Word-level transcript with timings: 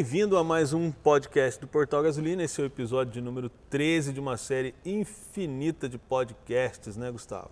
Bem-vindo 0.00 0.38
a 0.38 0.42
mais 0.42 0.72
um 0.72 0.90
podcast 0.90 1.60
do 1.60 1.66
Portal 1.66 2.02
Gasolina. 2.02 2.42
Esse 2.42 2.58
é 2.58 2.64
o 2.64 2.66
episódio 2.66 3.12
de 3.12 3.20
número 3.20 3.50
13 3.68 4.14
de 4.14 4.18
uma 4.18 4.38
série 4.38 4.74
infinita 4.82 5.90
de 5.90 5.98
podcasts, 5.98 6.96
né, 6.96 7.10
Gustavo? 7.10 7.50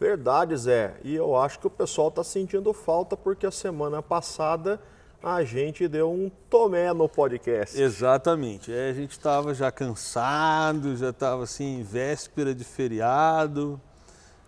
Verdade, 0.00 0.56
Zé. 0.56 0.96
E 1.04 1.14
eu 1.14 1.36
acho 1.36 1.58
que 1.58 1.66
o 1.66 1.70
pessoal 1.70 2.08
está 2.08 2.24
sentindo 2.24 2.72
falta 2.72 3.14
porque 3.14 3.44
a 3.44 3.50
semana 3.50 4.00
passada 4.02 4.80
a 5.22 5.44
gente 5.44 5.86
deu 5.86 6.10
um 6.10 6.30
tomé 6.48 6.94
no 6.94 7.10
podcast. 7.10 7.78
Exatamente. 7.78 8.72
É, 8.72 8.88
a 8.88 8.94
gente 8.94 9.10
estava 9.10 9.52
já 9.52 9.70
cansado, 9.70 10.96
já 10.96 11.10
estava 11.10 11.42
assim, 11.42 11.82
véspera 11.82 12.54
de 12.54 12.64
feriado. 12.64 13.78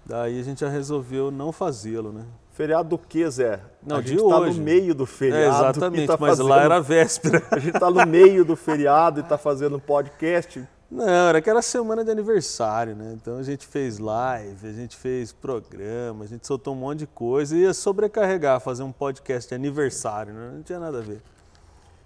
Daí 0.07 0.41
a 0.41 0.43
gente 0.43 0.61
já 0.61 0.69
resolveu 0.71 1.31
não 1.31 1.53
fazê-lo, 1.53 2.11
né? 2.11 2.25
Feriado 2.59 2.89
do 2.89 2.99
que, 2.99 3.31
Zé? 3.31 3.61
Não, 3.87 3.99
a 3.99 4.03
gente 4.03 4.21
está 4.21 4.41
no 4.41 4.55
meio 4.55 4.93
do 4.93 5.07
feriado. 5.07 5.45
É, 5.45 5.71
exatamente, 5.71 6.07
tá 6.09 6.17
mas 6.19 6.31
fazendo... 6.31 6.49
lá 6.49 6.61
era 6.61 6.81
véspera. 6.81 7.41
A 7.53 7.59
gente 7.61 7.77
está 7.77 7.89
no 7.89 8.05
meio 8.05 8.45
do 8.45 8.57
feriado 8.57 9.21
e 9.21 9.23
está 9.23 9.39
fazendo 9.39 9.77
um 9.77 9.79
podcast. 9.79 10.69
Não, 10.91 11.09
era 11.09 11.41
que 11.41 11.49
era 11.49 11.63
semana 11.63 12.05
de 12.05 12.11
aniversário, 12.11 12.97
né? 12.97 13.13
Então 13.15 13.39
a 13.39 13.45
gente 13.45 13.65
fez 13.65 14.01
live, 14.01 14.67
a 14.67 14.73
gente 14.73 14.97
fez 14.97 15.31
programa, 15.31 16.25
a 16.25 16.27
gente 16.27 16.45
soltou 16.49 16.75
um 16.75 16.79
monte 16.79 16.99
de 16.99 17.07
coisa 17.07 17.57
e 17.57 17.61
ia 17.61 17.73
sobrecarregar 17.73 18.59
fazer 18.59 18.83
um 18.83 18.91
podcast 18.91 19.49
de 19.49 19.55
aniversário, 19.55 20.35
né? 20.35 20.51
Não 20.57 20.63
tinha 20.65 20.81
nada 20.81 20.99
a 20.99 21.03
ver. 21.03 21.23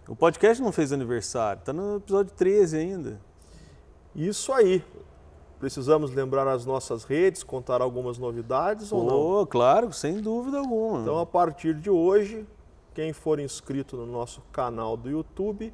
O 0.07 0.15
podcast 0.15 0.63
não 0.63 0.71
fez 0.71 0.93
aniversário, 0.93 1.63
tá 1.65 1.73
no 1.73 1.97
episódio 1.97 2.31
13 2.37 2.77
ainda. 2.77 3.19
Isso 4.15 4.53
aí. 4.53 4.85
Precisamos 5.63 6.13
lembrar 6.13 6.47
as 6.49 6.67
nossas 6.67 7.05
redes, 7.05 7.45
contar 7.45 7.81
algumas 7.81 8.19
novidades 8.19 8.91
ou 8.91 9.05
não? 9.05 9.17
Oh, 9.17 9.47
claro, 9.47 9.93
sem 9.93 10.21
dúvida 10.21 10.59
alguma. 10.59 11.03
Então, 11.03 11.21
a 11.21 11.25
partir 11.25 11.77
de 11.77 11.89
hoje, 11.89 12.45
quem 12.93 13.13
for 13.13 13.39
inscrito 13.39 13.97
no 13.97 14.05
nosso 14.05 14.43
canal 14.51 14.97
do 14.97 15.09
YouTube 15.09 15.73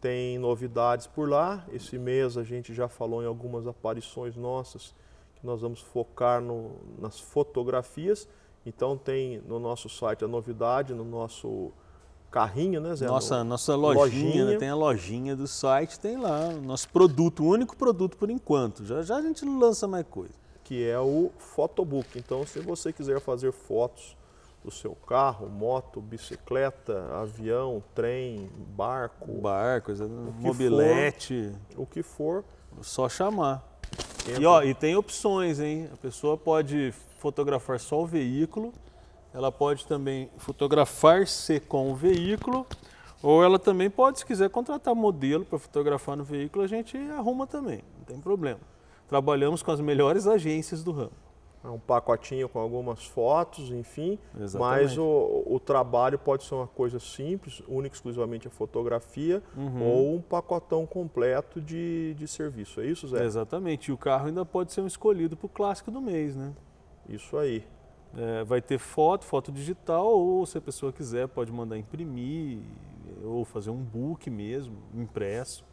tem 0.00 0.38
novidades 0.38 1.06
por 1.06 1.28
lá. 1.28 1.64
Esse 1.72 1.98
mês 1.98 2.36
a 2.36 2.42
gente 2.42 2.74
já 2.74 2.88
falou 2.88 3.22
em 3.22 3.26
algumas 3.26 3.66
aparições 3.66 4.36
nossas 4.36 4.94
que 5.36 5.46
nós 5.46 5.60
vamos 5.60 5.80
focar 5.80 6.40
no- 6.40 6.72
nas 6.98 7.20
fotografias. 7.20 8.28
Então 8.64 8.96
tem 8.96 9.40
no 9.46 9.58
nosso 9.58 9.88
site 9.88 10.24
a 10.24 10.28
novidade, 10.28 10.94
no 10.94 11.04
nosso 11.04 11.72
carrinho, 12.30 12.80
né, 12.80 12.94
Zé? 12.94 13.06
Nossa, 13.06 13.38
No- 13.38 13.50
nossa 13.50 13.74
lojinha, 13.74 14.00
lojinha. 14.04 14.44
né? 14.46 14.56
tem 14.56 14.68
a 14.68 14.74
lojinha 14.74 15.36
do 15.36 15.46
site, 15.46 15.98
tem 16.00 16.16
lá 16.16 16.48
o 16.48 16.62
nosso 16.62 16.88
produto, 16.88 17.42
o 17.42 17.46
único 17.48 17.76
produto 17.76 18.16
por 18.16 18.30
enquanto. 18.30 18.84
Já 18.86 19.02
já 19.02 19.16
a 19.16 19.22
gente 19.22 19.44
lança 19.44 19.86
mais 19.88 20.06
coisa. 20.08 20.34
que 20.64 20.88
é 20.88 20.98
o 20.98 21.30
Photobook. 21.38 22.16
Então, 22.18 22.46
se 22.46 22.60
você 22.60 22.92
quiser 22.92 23.20
fazer 23.20 23.52
fotos 23.52 24.16
do 24.64 24.70
seu 24.70 24.94
carro, 24.94 25.48
moto, 25.48 26.00
bicicleta, 26.00 27.04
avião, 27.20 27.82
trem, 27.94 28.48
barco, 28.76 29.32
Bar, 29.40 29.82
coisa, 29.82 30.06
que 30.06 30.12
mobilete, 30.46 31.52
o 31.76 31.84
que 31.84 32.00
for, 32.02 32.44
só 32.80 33.08
chamar. 33.08 33.68
Entra. 34.28 34.42
E, 34.42 34.46
ó, 34.46 34.62
e 34.62 34.74
tem 34.74 34.96
opções, 34.96 35.60
hein? 35.60 35.88
A 35.92 35.96
pessoa 35.96 36.36
pode 36.36 36.92
fotografar 37.18 37.78
só 37.78 38.02
o 38.02 38.06
veículo, 38.06 38.72
ela 39.32 39.50
pode 39.52 39.86
também 39.86 40.28
fotografar-se 40.36 41.60
com 41.60 41.90
o 41.90 41.94
veículo, 41.94 42.66
ou 43.22 43.42
ela 43.42 43.58
também 43.58 43.88
pode, 43.88 44.18
se 44.18 44.26
quiser, 44.26 44.50
contratar 44.50 44.94
modelo 44.94 45.44
para 45.44 45.58
fotografar 45.58 46.16
no 46.16 46.24
veículo, 46.24 46.64
a 46.64 46.66
gente 46.66 46.98
arruma 47.12 47.46
também, 47.46 47.82
não 47.98 48.04
tem 48.04 48.20
problema. 48.20 48.60
Trabalhamos 49.08 49.62
com 49.62 49.70
as 49.70 49.80
melhores 49.80 50.26
agências 50.26 50.82
do 50.82 50.90
ramo. 50.90 51.21
É 51.64 51.68
um 51.68 51.78
pacotinho 51.78 52.48
com 52.48 52.58
algumas 52.58 53.04
fotos, 53.06 53.70
enfim. 53.70 54.18
Exatamente. 54.38 54.58
Mas 54.82 54.98
o, 54.98 55.44
o 55.46 55.60
trabalho 55.60 56.18
pode 56.18 56.42
ser 56.42 56.56
uma 56.56 56.66
coisa 56.66 56.98
simples, 56.98 57.62
única 57.68 57.94
e 57.94 57.96
exclusivamente 57.96 58.48
a 58.48 58.50
fotografia, 58.50 59.40
Uhum. 59.56 59.82
ou 59.82 60.14
um 60.16 60.20
pacotão 60.20 60.84
completo 60.86 61.60
de, 61.60 62.14
de 62.14 62.26
serviço. 62.26 62.80
É 62.80 62.86
isso, 62.86 63.06
Zé? 63.06 63.24
Exatamente. 63.24 63.90
E 63.90 63.92
o 63.92 63.96
carro 63.96 64.26
ainda 64.26 64.44
pode 64.44 64.72
ser 64.72 64.80
um 64.80 64.86
escolhido 64.88 65.36
para 65.36 65.46
o 65.46 65.48
clássico 65.48 65.90
do 65.90 66.00
mês, 66.00 66.34
né? 66.34 66.52
Isso 67.08 67.36
aí. 67.36 67.64
É, 68.16 68.42
vai 68.44 68.60
ter 68.60 68.78
foto, 68.78 69.24
foto 69.24 69.50
digital, 69.52 70.06
ou 70.06 70.44
se 70.44 70.58
a 70.58 70.60
pessoa 70.60 70.92
quiser, 70.92 71.28
pode 71.28 71.50
mandar 71.52 71.78
imprimir, 71.78 72.58
ou 73.24 73.44
fazer 73.44 73.70
um 73.70 73.76
book 73.82 74.28
mesmo, 74.28 74.76
impresso. 74.94 75.64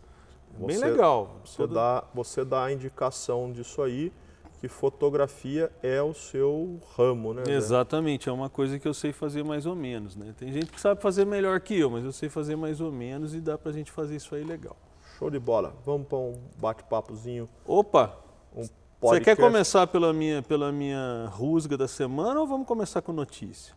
É 0.54 0.66
Bem 0.66 0.78
Você- 0.78 0.86
legal. 0.86 1.36
Você 1.44 1.58
Todo- 1.58 1.74
dá, 1.74 2.04
você 2.14 2.46
dá 2.46 2.66
a 2.66 2.72
indicação 2.72 3.52
disso 3.52 3.82
aí, 3.82 4.12
que 4.60 4.68
fotografia 4.68 5.72
é 5.82 6.02
o 6.02 6.14
seu 6.14 6.80
ramo, 6.96 7.34
né? 7.34 7.44
Exatamente, 7.48 8.28
é 8.28 8.32
uma 8.32 8.50
coisa 8.50 8.78
que 8.78 8.88
eu 8.88 8.94
sei 8.94 9.14
fazer 9.14 9.44
mais 9.44 9.66
ou 9.66 9.76
menos, 9.76 10.16
né? 10.16 10.34
Tem 10.38 10.52
gente 10.52 10.72
que 10.72 10.80
sabe 10.80 11.02
fazer 11.02 11.26
melhor 11.26 11.60
que 11.62 11.80
eu, 11.80 11.90
mas 11.90 12.04
eu 12.04 12.12
sei 12.12 12.28
fazer 12.28 12.56
mais 12.56 12.82
ou 12.82 12.92
menos 12.92 13.34
e 13.34 13.40
dá 13.40 13.58
pra 13.58 13.72
gente 13.72 13.92
fazer 13.92 14.18
isso 14.18 14.36
aí 14.36 14.44
legal. 14.44 14.76
Show 15.18 15.30
de 15.30 15.40
bola. 15.40 15.74
Vamos 15.86 16.08
para 16.08 16.18
um 16.18 16.34
bate-papozinho, 16.58 17.48
Opa, 17.66 18.18
um 18.56 18.68
você 19.02 19.22
quer 19.22 19.38
começar 19.38 19.88
pela 19.88 20.12
minha, 20.12 20.42
pela 20.42 20.74
minha 20.74 21.30
rusga 21.32 21.78
da 21.78 21.88
semana 21.88 22.42
ou 22.42 22.46
vamos 22.46 22.68
começar 22.68 23.02
com 23.02 23.14
notícia? 23.14 23.74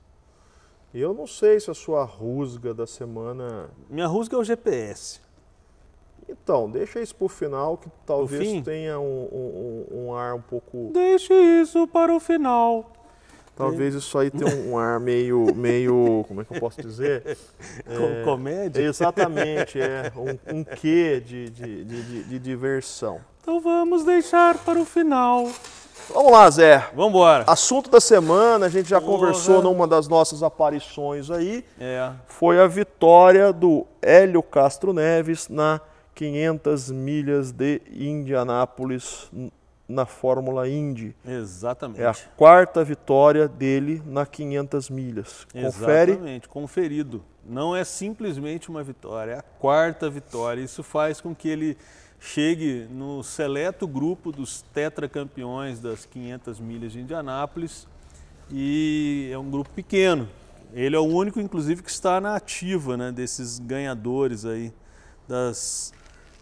Eu 0.93 1.15
não 1.15 1.29
sei 1.29 1.61
se 1.61 1.71
a 1.71 1.75
sua 1.75 2.03
rusga 2.03 2.75
da 2.75 2.89
semana... 2.89 3.71
Minha 3.89 4.09
rusga 4.09 4.37
é 4.37 4.41
o 4.41 4.45
GPS. 4.45 5.21
Então, 6.29 6.71
deixa 6.71 7.01
isso 7.01 7.15
pro 7.15 7.29
final, 7.29 7.77
que 7.77 7.89
talvez 8.07 8.63
tenha 8.63 8.99
um, 8.99 9.29
um- 9.33 9.87
um- 10.09 10.15
ar 10.15 10.35
um 10.35 10.41
pouco... 10.41 10.91
Deixe 10.93 11.33
isso 11.35 11.87
para 11.87 12.15
o 12.15 12.21
final. 12.21 12.91
Talvez 13.55 13.95
isso 13.95 14.17
aí 14.19 14.31
tenha 14.31 14.51
um 14.67 14.79
ar 14.79 14.99
meio, 14.99 15.55
meio, 15.55 16.25
como 16.27 16.41
é 16.41 16.45
que 16.45 16.55
eu 16.57 16.61
posso 16.61 16.81
dizer? 16.81 17.37
Com- 17.87 18.25
comédia? 18.25 18.81
Exatamente, 18.83 19.79
é 19.79 20.11
um, 20.17 20.59
um 20.61 20.65
quê 20.65 21.23
de, 21.25 21.51
de, 21.51 21.85
de, 21.85 22.03
de- 22.03 22.25
de 22.25 22.39
diversão. 22.39 23.21
Então 23.43 23.61
vamos 23.61 24.05
deixar 24.05 24.57
para 24.59 24.79
o 24.81 24.85
final. 24.87 25.49
Vamos 26.13 26.33
lá, 26.33 26.51
Zé. 26.51 26.79
Vamos 26.95 27.11
embora. 27.11 27.45
Assunto 27.47 27.91
da 27.91 28.01
semana, 28.01 28.67
a 28.67 28.69
gente 28.69 28.89
já 28.89 29.01
Porra. 29.01 29.13
conversou 29.19 29.63
numa 29.63 29.87
das 29.87 30.09
nossas 30.09 30.43
aparições 30.43 31.31
aí, 31.31 31.65
É, 31.79 32.11
foi 32.27 32.59
a 32.59 32.67
vitória 32.67 33.53
do 33.53 33.87
Hélio 34.01 34.43
Castro 34.43 34.93
Neves 34.93 35.49
na 35.49 35.81
500 36.15 36.91
milhas 36.91 37.53
de 37.53 37.81
Indianápolis 37.91 39.31
na 39.89 40.07
Fórmula 40.07 40.69
Indy. 40.69 41.15
exatamente. 41.27 42.01
É 42.01 42.07
a 42.07 42.15
quarta 42.37 42.85
vitória 42.85 43.47
dele 43.47 44.03
na 44.07 44.25
500 44.25 44.91
milhas. 44.91 45.47
Confere. 45.53 46.13
Exatamente, 46.13 46.49
conferido. 46.49 47.23
Não 47.45 47.75
é 47.75 47.85
simplesmente 47.85 48.71
uma 48.71 48.83
vitória, 48.83 49.33
é 49.33 49.39
a 49.39 49.43
quarta 49.43 50.09
vitória. 50.09 50.63
Isso 50.63 50.83
faz 50.83 51.21
com 51.21 51.35
que 51.35 51.49
ele 51.49 51.77
chegue 52.21 52.87
no 52.89 53.23
seleto 53.23 53.87
grupo 53.87 54.31
dos 54.31 54.63
tetracampeões 54.73 55.81
das 55.81 56.07
500 56.07 56.61
milhas 56.61 56.93
de 56.93 57.01
Indianápolis 57.01 57.89
e 58.51 59.29
é 59.33 59.39
um 59.39 59.51
grupo 59.51 59.71
pequeno. 59.71 60.29
Ele 60.73 60.95
é 60.97 60.99
o 60.99 61.05
único, 61.05 61.41
inclusive, 61.41 61.83
que 61.83 61.91
está 61.91 62.21
na 62.21 62.37
ativa 62.37 62.97
né, 62.97 63.13
desses 63.13 63.59
ganhadores 63.59 64.45
aí 64.45 64.73
das, 65.29 65.93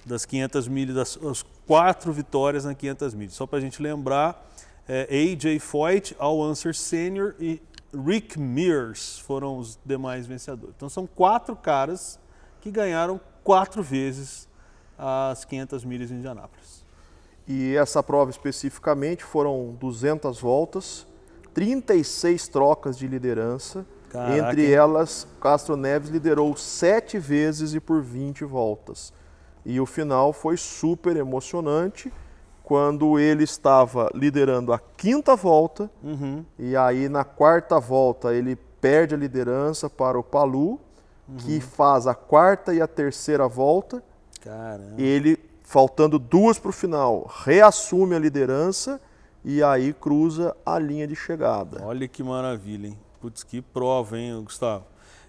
das 0.05 0.25
500 0.25 0.69
milhas, 0.69 0.95
das 0.95 1.19
as 1.25 1.45
quatro 1.67 2.13
vitórias 2.13 2.65
na 2.65 2.75
500 2.75 3.15
milhas. 3.15 3.35
Só 3.35 3.47
para 3.47 3.59
a 3.59 3.61
gente 3.61 3.83
lembrar, 3.83 4.51
é, 4.89 5.09
AJ 5.11 5.61
Foyt, 5.61 6.17
Al 6.19 6.39
Unser 6.41 6.75
Senior 6.75 7.35
e 7.39 7.63
Rick 7.95 8.39
Mears 8.39 9.19
foram 9.19 9.59
os 9.59 9.79
demais 9.85 10.27
vencedores. 10.27 10.75
Então 10.77 10.89
são 10.89 11.07
quatro 11.07 11.57
caras 11.57 12.19
que 12.61 12.71
ganharam 12.71 13.21
quatro 13.43 13.83
vezes 13.83 14.49
as 14.99 15.45
500 15.45 15.85
milhas 15.85 16.09
de 16.09 16.15
Indianápolis. 16.15 16.85
E 17.49 17.75
essa 17.75 18.03
prova 18.03 18.31
especificamente 18.31 19.25
foram 19.25 19.77
200 19.81 20.41
voltas, 20.41 21.07
36 21.55 22.49
trocas 22.49 22.97
de 22.97 23.09
liderança. 23.09 23.85
Caraca, 24.09 24.51
Entre 24.51 24.71
elas, 24.71 25.27
Castro 25.41 25.77
Neves 25.77 26.11
liderou 26.11 26.57
sete 26.57 27.19
vezes 27.19 27.75
e 27.75 27.81
por 27.81 28.03
20 28.03 28.45
voltas. 28.45 29.13
E 29.65 29.81
o 29.81 29.87
final 29.87 30.33
foi 30.33 30.57
super 30.57 31.17
emocionante 31.17 32.13
quando 32.63 33.19
ele 33.19 33.45
estava 33.45 34.09
liderando 34.15 34.73
a 34.73 34.79
quinta 34.79 35.35
volta 35.35 35.91
Uhum. 36.03 36.45
e 36.59 36.77
aí 36.77 37.09
na 37.09 37.25
quarta 37.25 37.81
volta 37.81 38.33
ele 38.35 38.57
perde 38.81 39.15
a 39.15 39.19
liderança 39.19 39.91
para 39.91 40.19
o 40.19 40.23
Palu, 40.23 40.79
que 41.39 41.61
faz 41.61 42.07
a 42.07 42.15
quarta 42.15 42.73
e 42.75 42.81
a 42.81 42.87
terceira 42.89 43.47
volta 43.49 44.03
Caramba. 44.41 44.95
Ele, 45.01 45.39
faltando 45.63 46.19
duas 46.19 46.59
para 46.59 46.71
o 46.71 46.73
final, 46.73 47.31
reassume 47.45 48.15
a 48.15 48.19
liderança 48.19 49.01
e 49.45 49.63
aí 49.63 49.93
cruza 49.93 50.57
a 50.65 50.79
linha 50.79 51.07
de 51.07 51.15
chegada. 51.15 51.85
Olha 51.85 52.09
que 52.09 52.23
maravilha, 52.23 52.89
hein? 52.89 52.99
Putz, 53.21 53.43
que 53.43 53.61
prova, 53.61 54.19
hein, 54.19 54.43
Gustavo? 54.43 54.85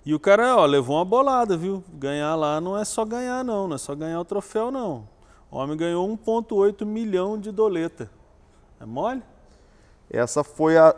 E 0.06 0.14
o 0.16 0.20
cara, 0.20 0.56
ó, 0.58 0.66
levou 0.66 0.96
uma 0.98 1.06
bolada, 1.06 1.56
viu? 1.56 1.84
Ganhar 1.94 2.36
lá 2.36 2.60
não 2.60 2.78
é 2.78 2.84
só 2.84 3.06
ganhar, 3.06 3.44
não. 3.44 3.68
Não 3.68 3.76
é 3.76 3.78
só 3.78 3.94
ganhar 3.94 4.20
o 4.20 4.26
troféu, 4.26 4.72
não. 4.72 5.08
O 5.52 5.58
homem 5.58 5.78
ganhou 5.78 6.08
1,8 6.08 6.86
milhão 6.86 7.38
de 7.40 7.52
doleta. 7.52 8.10
É 8.80 8.86
mole? 8.86 9.22
Essa 10.10 10.44
foi 10.44 10.78
a 10.78 10.96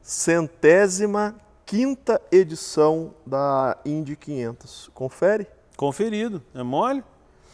centésima 0.00 1.34
quinta 1.66 2.20
edição 2.30 3.12
da 3.26 3.76
Indy 3.84 4.14
500. 4.16 4.90
Confere? 4.94 5.46
Conferido. 5.76 6.42
É 6.54 6.62
mole? 6.62 7.02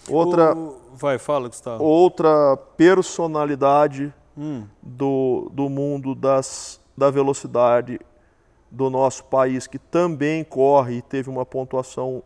Outra, 0.08 0.54
O- 0.56 0.76
Vai, 0.94 1.18
fala, 1.18 1.48
Gustavo. 1.48 1.82
outra 1.84 2.56
personalidade 2.76 4.12
Hum, 4.36 4.64
do, 4.82 5.50
do 5.52 5.68
mundo 5.68 6.14
das, 6.14 6.80
da 6.96 7.10
velocidade 7.10 8.00
do 8.70 8.90
nosso 8.90 9.24
país, 9.24 9.66
que 9.66 9.78
também 9.78 10.44
corre 10.44 10.96
e 10.96 11.02
teve 11.02 11.30
uma 11.30 11.44
pontuação 11.44 12.22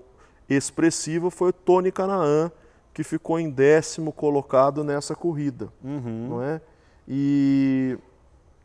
expressiva, 0.49 1.31
foi 1.31 1.51
o 1.51 1.53
Tony 1.53 1.93
Canaan, 1.93 2.51
que 2.93 3.03
ficou 3.03 3.39
em 3.39 3.49
décimo 3.49 4.13
colocado 4.13 4.85
nessa 4.85 5.15
corrida. 5.15 5.69
uhum. 5.83 6.29
Não 6.29 6.43
é? 6.43 6.61
E 7.09 7.99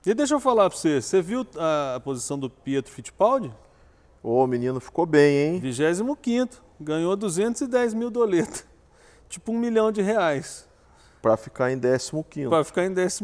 E 0.05 0.13
deixa 0.13 0.35
eu 0.35 0.39
falar 0.39 0.69
pra 0.69 0.77
você, 0.77 1.01
você 1.01 1.21
viu 1.21 1.45
a, 1.57 1.99
posição 1.99 2.37
do 2.37 2.49
Pietro 2.49 2.91
Fittipaldi? 2.91 3.51
o 4.23 4.45
menino 4.45 4.79
ficou 4.79 5.05
bem, 5.05 5.37
hein? 5.37 5.59
25 5.59 6.59
ganhou 6.79 7.15
210 7.15 7.93
mil 7.93 8.09
doletas. 8.09 8.65
Tipo 9.29 9.51
um 9.51 9.57
milhão 9.57 9.91
de 9.91 10.01
reais. 10.01 10.66
Para 11.27 11.37
ficar 11.37 11.71
em 11.71 11.77
décimo 11.77 12.23
quinto. 12.23 12.49
Pra 12.49 12.63
ficar 12.63 12.85
em 12.85 12.93
15 12.93 13.23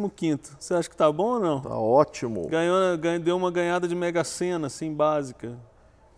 Você 0.60 0.74
acha 0.74 0.90
que 0.90 0.96
tá 0.96 1.12
bom 1.12 1.36
ou 1.36 1.40
não? 1.40 1.62
Tá 1.62 1.78
ótimo. 1.78 2.48
Ganhou, 2.48 2.98
ganhou, 2.98 3.20
deu 3.24 3.38
uma 3.38 3.50
ganhada 3.50 3.88
de 3.88 3.96
mega 3.96 4.24
sena, 4.24 4.68
assim, 4.68 4.94
básica. 4.94 5.58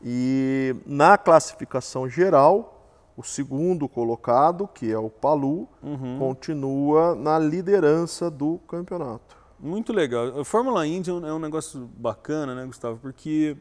E 0.03 0.75
na 0.85 1.17
classificação 1.17 2.07
geral, 2.09 2.87
o 3.15 3.23
segundo 3.23 3.87
colocado, 3.87 4.67
que 4.67 4.91
é 4.91 4.97
o 4.97 5.09
Palu, 5.09 5.67
Uhum. 5.81 6.17
continua 6.19 7.15
na 7.15 7.37
liderança 7.39 8.29
do 8.29 8.57
campeonato. 8.67 9.35
Muito 9.59 9.93
legal. 9.93 10.39
A 10.39 10.43
Fórmula 10.43 10.85
Indy 10.85 11.09
é 11.09 11.13
um, 11.13 11.27
é 11.27 11.33
um 11.33 11.39
negócio 11.39 11.89
bacana, 11.97 12.53
né, 12.53 12.65
Gustavo? 12.65 12.97
Porque 13.01 13.55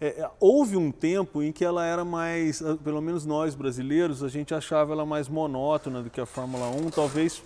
é, 0.00 0.08
é, 0.08 0.30
houve 0.38 0.76
um 0.76 0.92
tempo 0.92 1.42
em 1.42 1.50
que 1.50 1.64
ela 1.64 1.84
era 1.84 2.04
mais, 2.04 2.60
ah, 2.62 2.76
pelo 2.76 3.00
menos 3.00 3.24
nós 3.24 3.54
brasileiros, 3.54 4.22
a 4.22 4.28
gente 4.28 4.54
achava 4.54 4.92
ela 4.92 5.06
mais 5.06 5.28
monótona 5.28 6.02
do 6.02 6.10
que 6.10 6.20
a 6.20 6.26
Fórmula 6.26 6.68
1, 6.68 6.90
talvez 6.90 7.42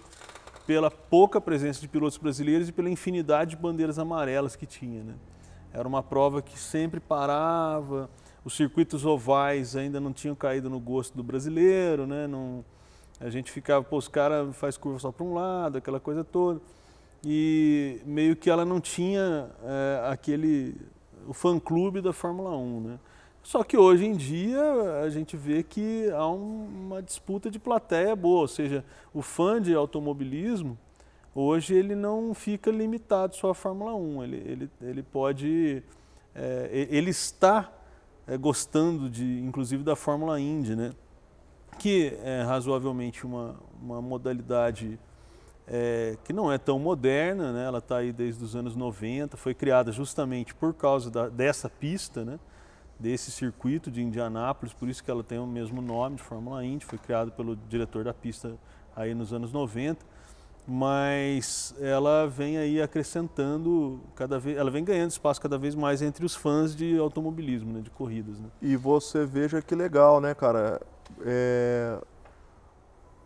pela 0.67 0.91
pouca 0.91 1.41
presença 1.41 1.81
de 1.81 1.89
pilotos 1.89 2.19
brasileiros 2.19 2.69
e 2.69 2.73
pela 2.73 2.91
infinidade 2.91 3.51
de 3.51 3.57
bandeiras 3.57 3.99
amarelas 3.99 4.57
que 4.57 4.67
tinha, 4.67 5.03
né? 5.03 5.15
Era 5.73 5.87
uma 5.87 6.03
prova 6.03 6.43
que 6.43 6.59
sempre 6.59 6.99
parava, 6.99 8.11
os 8.45 8.57
circuitos 8.57 9.05
ovais 9.05 9.77
ainda 9.77 10.01
não 10.01 10.13
tinham 10.13 10.35
caído 10.35 10.69
no 10.69 10.81
gosto 10.81 11.17
do 11.17 11.23
brasileiro, 11.23 12.07
né? 12.07 12.27
Não, 12.27 12.65
a 13.21 13.31
gente 13.31 13.53
ficava, 13.53 13.85
pô, 13.85 13.97
os 13.97 14.09
caras 14.09 14.57
faz 14.57 14.77
curva 14.77 14.99
só 14.99 15.13
para 15.13 15.25
um 15.25 15.35
lado, 15.35 15.79
aquela 15.79 16.01
coisa 16.01 16.25
toda. 16.25 16.61
E 17.25 18.01
meio 18.05 18.35
que 18.35 18.51
ela 18.51 18.65
não 18.65 18.81
tinha 18.81 19.51
é, 19.63 20.09
aquele 20.11 20.75
o 21.29 21.33
fã-clube 21.33 22.01
da 22.01 22.13
Fórmula 22.13 22.57
1, 22.57 22.81
né? 22.81 22.99
Só 23.43 23.65
que 23.65 23.77
hoje 23.77 24.05
em 24.05 24.13
dia 24.13 24.61
a 25.03 25.09
gente 25.09 25.37
vê 25.37 25.63
que 25.63 26.11
há 26.11 26.29
um- 26.29 26.67
uma 26.87 27.03
disputa 27.03 27.51
de 27.51 27.59
plateia 27.59 28.15
boa, 28.15 28.41
ou 28.43 28.49
seja, 28.49 28.85
o 29.15 29.23
fã 29.23 29.61
de 29.61 29.75
automobilismo 29.75 30.77
hoje 31.35 31.75
ele 31.75 31.95
não 31.95 32.35
fica 32.35 32.71
limitado 32.71 33.35
só 33.37 33.51
à 33.51 33.55
Fórmula 33.55 33.95
1, 33.95 34.25
ele, 34.25 34.37
ele, 34.47 34.71
ele 34.83 35.03
pode, 35.03 35.83
é, 36.35 36.87
ele 36.91 37.11
está 37.11 37.73
é, 38.27 38.37
gostando 38.37 39.09
de, 39.09 39.41
inclusive 39.41 39.83
da 39.83 39.97
Fórmula 39.97 40.39
Indy, 40.39 40.77
né? 40.77 40.93
Que 41.79 42.19
é 42.23 42.43
razoavelmente 42.43 43.25
uma, 43.25 43.57
uma 43.83 44.03
modalidade 44.03 44.99
é, 45.71 46.17
que 46.25 46.33
não 46.33 46.51
é 46.53 46.59
tão 46.59 46.79
moderna, 46.81 47.53
né? 47.53 47.65
ela 47.65 47.79
está 47.79 47.99
aí 47.99 48.13
desde 48.13 48.43
os 48.43 48.57
anos 48.57 48.75
90, 48.75 49.37
foi 49.37 49.55
criada 49.55 49.93
justamente 49.93 50.53
por 50.53 50.75
causa 50.75 51.11
da- 51.11 51.29
dessa 51.29 51.71
pista, 51.71 52.25
né? 52.25 52.39
desse 52.99 53.31
circuito 53.31 53.91
de 53.91 54.03
Indianápolis, 54.03 54.75
por 54.75 54.89
isso 54.89 55.03
que 55.03 55.11
ela 55.11 55.23
tem 55.23 55.39
o 55.39 55.47
mesmo 55.47 55.81
nome 55.81 56.17
de 56.17 56.23
Fórmula 56.23 56.63
Indy, 56.65 56.85
foi 56.85 56.99
criado 56.99 57.31
pelo 57.33 57.57
diretor 57.69 58.05
da 58.05 58.13
pista 58.13 58.59
aí 58.95 59.15
nos 59.15 59.33
anos 59.33 59.53
90, 59.53 60.05
mas 60.67 61.75
ela 61.81 62.27
vem 62.27 62.59
aí 62.59 62.83
acrescentando 62.83 64.01
cada 64.15 64.39
vez, 64.39 64.59
ela 64.59 64.71
vem 64.71 64.85
ganhando 64.85 65.11
espaço 65.11 65.41
cada 65.41 65.57
vez 65.57 65.75
mais 65.75 66.03
entre 66.03 66.27
os 66.27 66.35
fãs 66.35 66.77
de 66.77 66.99
automobilismo, 66.99 67.73
né? 67.73 67.81
de 67.81 67.91
corridas. 67.91 68.39
Né? 68.39 68.49
E 68.61 68.77
você 68.77 69.25
veja 69.25 69.63
que 69.63 69.75
legal, 69.75 70.21
né, 70.21 70.35
cara? 70.35 70.81
É, 71.23 71.99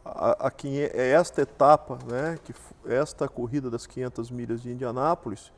a, 0.04 0.46
a 0.46 0.50
quinhe- 0.50 0.90
é 0.92 1.10
esta 1.12 1.42
etapa, 1.42 1.98
né, 2.10 2.38
que 2.44 2.54
esta 2.86 3.26
corrida 3.28 3.70
das 3.70 3.86
500 3.86 4.30
milhas 4.30 4.60
de 4.62 4.70
Indianápolis, 4.70 5.52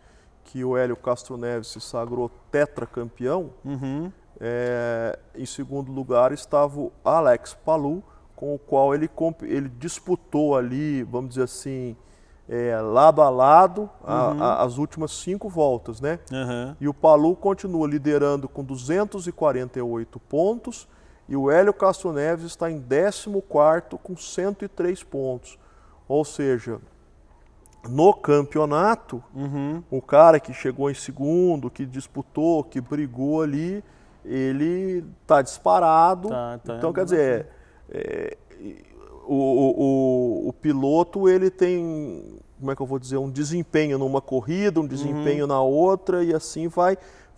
que 0.44 0.64
o 0.64 0.76
Hélio 0.76 0.96
Castro 0.96 1.36
Neves 1.36 1.68
se 1.68 1.80
sagrou 1.80 2.30
tetracampeão, 2.52 3.50
Uhum. 3.64 4.12
é, 4.40 5.18
em 5.34 5.46
segundo 5.46 5.90
lugar 5.90 6.30
estava 6.32 6.78
o 6.78 6.92
Alex 7.04 7.54
Palu, 7.54 8.02
com 8.36 8.54
o 8.54 8.58
qual 8.58 8.94
ele, 8.94 9.10
ele 9.42 9.68
disputou 9.68 10.56
ali, 10.56 11.02
vamos 11.02 11.30
dizer 11.30 11.44
assim, 11.44 11.96
é, 12.48 12.78
lado 12.80 13.22
a 13.22 13.28
lado 13.30 13.90
a- 14.04 14.28
Uhum. 14.30 14.42
a- 14.42 14.62
as 14.62 14.78
últimas 14.78 15.10
cinco 15.10 15.48
voltas, 15.48 16.00
né? 16.00 16.20
Aham. 16.32 16.76
E 16.80 16.86
o 16.86 16.94
Palu 16.94 17.34
continua 17.34 17.88
liderando 17.88 18.48
com 18.48 18.62
248 18.62 20.20
pontos 20.20 20.86
e 21.28 21.36
o 21.36 21.50
Hélio 21.50 21.72
Castro 21.74 22.12
Neves 22.12 22.46
está 22.46 22.70
em 22.70 22.80
14º 22.80 23.98
com 24.02 24.16
103 24.16 25.02
pontos. 25.02 25.58
Ou 26.08 26.24
seja, 26.24 26.78
no 27.88 28.12
campeonato, 28.14 29.22
Uhum. 29.34 29.82
o 29.90 30.00
cara 30.02 30.38
que 30.40 30.52
chegou 30.52 30.90
em 30.90 30.94
segundo, 30.94 31.70
que 31.70 31.84
disputou, 31.86 32.62
que 32.64 32.80
brigou 32.80 33.42
ali, 33.42 33.82
ele 34.24 35.04
está 35.22 35.40
disparado. 35.42 36.28
Tá, 36.28 36.58
tá 36.64 36.76
então, 36.76 36.92
quer 36.92 37.04
dizer, 37.04 37.48
é, 37.90 38.36
o, 39.26 39.34
o- 39.34 39.80
o- 40.46 40.48
o 40.48 40.52
piloto 40.52 41.28
ele 41.28 41.50
tem, 41.50 42.38
como 42.58 42.70
é 42.72 42.76
que 42.76 42.82
eu 42.82 42.86
vou 42.86 42.98
dizer, 42.98 43.16
um 43.18 43.30
desempenho 43.30 43.98
numa 43.98 44.20
corrida, 44.20 44.80
um 44.80 44.86
desempenho 44.86 45.42
Uhum. 45.42 45.48
na 45.48 45.60
outra 45.60 46.24
e 46.24 46.32
assim 46.34 46.66
vai 46.68 46.96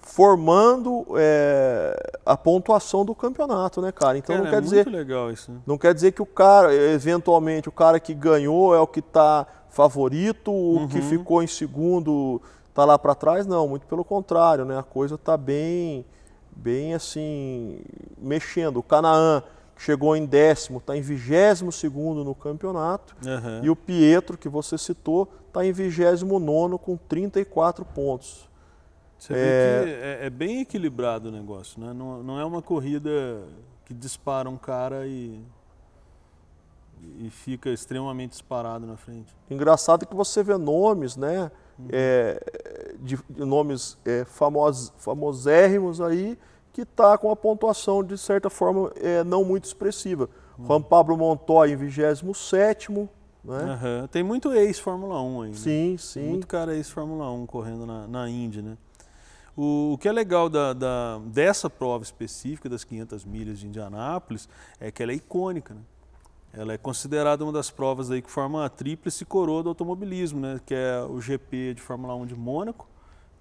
formando 0.09 1.05
é, 1.17 1.95
a 2.25 2.37
pontuação 2.37 3.05
do 3.05 3.15
campeonato, 3.15 3.81
né, 3.83 3.93
cara? 3.93 4.17
Então 4.19 4.35
Cara, 4.35 4.43
não 4.43 4.49
é 4.51 4.55
quer 4.55 4.63
dizer 4.63 4.85
muito 4.87 4.91
legal 4.97 5.31
isso. 5.31 5.53
né? 5.53 5.59
não 5.67 5.77
quer 5.79 5.93
dizer 5.95 6.13
que 6.13 6.23
o 6.23 6.27
cara, 6.27 6.75
eventualmente, 6.75 7.69
o 7.69 7.73
cara 7.73 8.01
que 8.01 8.15
ganhou 8.15 8.75
é 8.75 8.81
o 8.81 8.87
que 8.87 9.01
está 9.01 9.47
favorito, 9.69 10.51
o 10.51 10.89
que 10.89 10.97
Uhum. 10.99 11.03
ficou 11.09 11.43
em 11.43 11.47
segundo 11.47 12.41
está 12.71 12.85
lá 12.85 12.99
para 12.99 13.15
trás, 13.15 13.47
não, 13.47 13.69
muito 13.69 13.87
pelo 13.87 14.05
contrário, 14.05 14.65
né? 14.65 14.79
A 14.79 14.83
coisa 14.83 15.15
está 15.17 15.37
bem, 15.37 16.05
bem 16.57 16.95
assim, 16.95 17.79
mexendo. 18.17 18.79
O 18.79 18.83
Canaã, 18.83 19.43
que 19.77 19.83
chegou 19.83 20.17
em 20.17 20.25
décimo, 20.25 20.79
está 20.79 20.97
em 20.97 21.01
vigésimo 21.03 21.71
segundo 21.71 22.25
no 22.25 22.35
campeonato, 22.35 23.15
Aham. 23.27 23.61
e 23.63 23.69
o 23.71 23.77
Pietro, 23.77 24.39
que 24.39 24.49
você 24.49 24.79
citou, 24.79 25.29
está 25.49 25.65
em 25.67 25.71
vigésimo 25.73 26.39
nono 26.39 26.79
com 26.79 26.97
34 26.97 27.85
pontos. 27.85 28.48
Você 29.19 29.35
vê 29.35 29.41
que 29.41 29.91
é, 29.91 30.19
é 30.27 30.31
bem 30.31 30.61
equilibrado 30.61 31.29
o 31.29 31.33
negócio, 31.33 31.81
né? 31.81 31.93
Não, 31.93 32.23
não 32.23 32.39
é 32.39 32.45
uma 32.45 32.63
corrida 32.63 33.43
que 33.85 33.93
dispara 33.93 34.49
um 34.49 34.57
cara 34.57 35.07
e, 35.07 35.43
e 37.19 37.31
fica 37.31 37.71
extremamente 37.71 38.31
disparado 38.31 38.87
na 38.87 38.97
frente. 38.97 39.35
Engraçado 39.51 40.07
que 40.07 40.15
você 40.15 40.43
vê 40.43 40.57
nomes, 40.57 41.17
né? 41.17 41.51
é, 41.91 42.43
de, 43.01 43.19
de 43.31 43.45
nomes 43.45 43.97
é, 44.05 44.25
famos, 44.25 44.93
famosérrimos 44.99 46.01
aí, 46.01 46.39
que 46.73 46.83
está 46.83 47.17
com 47.17 47.31
a 47.31 47.37
pontuação, 47.37 48.03
de 48.03 48.19
certa 48.19 48.51
forma, 48.51 48.93
é, 48.97 49.23
não 49.25 49.45
muito 49.45 49.65
expressiva. 49.65 50.29
Juan 50.61 50.83
Pablo 50.83 51.17
Montoya 51.17 51.73
em 51.73 51.77
27 51.77 52.91
né? 52.93 53.09
Aham. 53.45 54.09
Tem 54.11 54.25
muito 54.25 54.53
ex-Fórmula 54.53 55.23
1 55.23 55.43
aí, 55.43 55.51
né? 55.51 55.57
Sim, 55.57 55.97
sim. 55.97 56.29
Muito 56.29 56.47
cara 56.49 56.75
ex-Fórmula 56.75 57.31
1 57.31 57.47
correndo 57.47 57.87
na, 57.87 58.09
na 58.09 58.29
Indy, 58.29 58.61
né? 58.61 58.77
O, 59.61 59.95
o 59.95 59.99
que 59.99 60.09
é 60.09 60.13
legal 60.13 60.49
da, 60.49 60.73
da- 60.73 61.19
dessa 61.25 61.69
prova 61.69 62.05
específica 62.05 62.69
das 62.69 62.85
500 62.85 63.25
milhas 63.25 63.59
de 63.59 63.67
Indianápolis 63.67 64.49
é 64.79 64.93
que 64.93 65.03
ela 65.03 65.11
é 65.11 65.17
icônica, 65.17 65.75
né? 65.75 65.81
Ela 66.53 66.75
é 66.75 66.79
considerada 66.79 67.43
uma 67.43 67.53
das 67.53 67.69
provas 67.69 68.09
aí 68.09 68.23
que 68.23 68.31
forma 68.31 68.65
a 68.65 68.69
tríplice 68.69 69.25
coroa 69.25 69.65
do 69.65 69.69
automobilismo, 69.71 70.39
né? 70.39 70.61
Que 70.65 70.75
é 70.75 71.03
o 71.03 71.21
GP 71.21 71.75
de 71.75 71.83
Fórmula 71.83 72.15
1 72.15 72.27
de 72.27 72.37
Mônaco, 72.37 72.89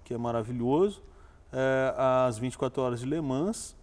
que 0.02 0.12
é 0.12 0.18
maravilhoso, 0.18 1.04
é, 1.52 1.94
as 1.96 2.36
24 2.36 2.82
horas 2.82 2.98
de 2.98 3.06
Le 3.06 3.20
Mans, 3.20 3.76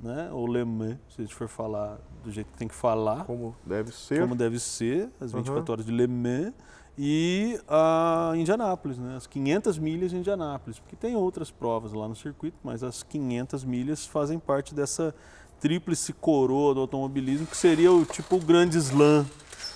né? 0.00 0.30
Ou 0.32 0.46
Le 0.46 0.64
Mans, 0.64 0.96
se 1.10 1.20
a 1.20 1.24
gente 1.24 1.34
for 1.34 1.46
falar 1.46 1.98
do 2.24 2.32
jeito 2.32 2.50
que 2.52 2.56
tem 2.56 2.68
que 2.68 2.74
falar. 2.74 3.26
Como 3.26 3.54
deve 3.66 3.92
ser. 3.92 4.18
Como 4.18 4.34
deve 4.34 4.58
ser, 4.58 5.10
as 5.20 5.30
24 5.30 5.60
uhum. 5.60 5.72
horas 5.72 5.84
de 5.84 5.92
Le 5.92 6.06
Mans. 6.06 6.54
E 6.98 7.58
a 7.68 8.32
Indianápolis, 8.36 8.98
né? 8.98 9.16
As 9.16 9.26
500 9.26 9.78
milhas 9.78 10.10
de 10.10 10.18
Indianápolis. 10.18 10.78
Porque 10.78 10.94
tem 10.94 11.16
outras 11.16 11.50
provas 11.50 11.92
lá 11.92 12.06
no 12.06 12.14
circuito, 12.14 12.56
mas 12.62 12.82
as 12.82 13.02
500 13.02 13.64
milhas 13.64 14.06
fazem 14.06 14.38
parte 14.38 14.74
dessa 14.74 15.14
tríplice 15.58 16.12
coroa 16.12 16.74
do 16.74 16.80
automobilismo, 16.80 17.46
que 17.46 17.56
seria 17.56 17.92
o 17.92 18.04
tipo 18.04 18.36
o 18.36 18.40
grande 18.40 18.76
slam 18.78 19.24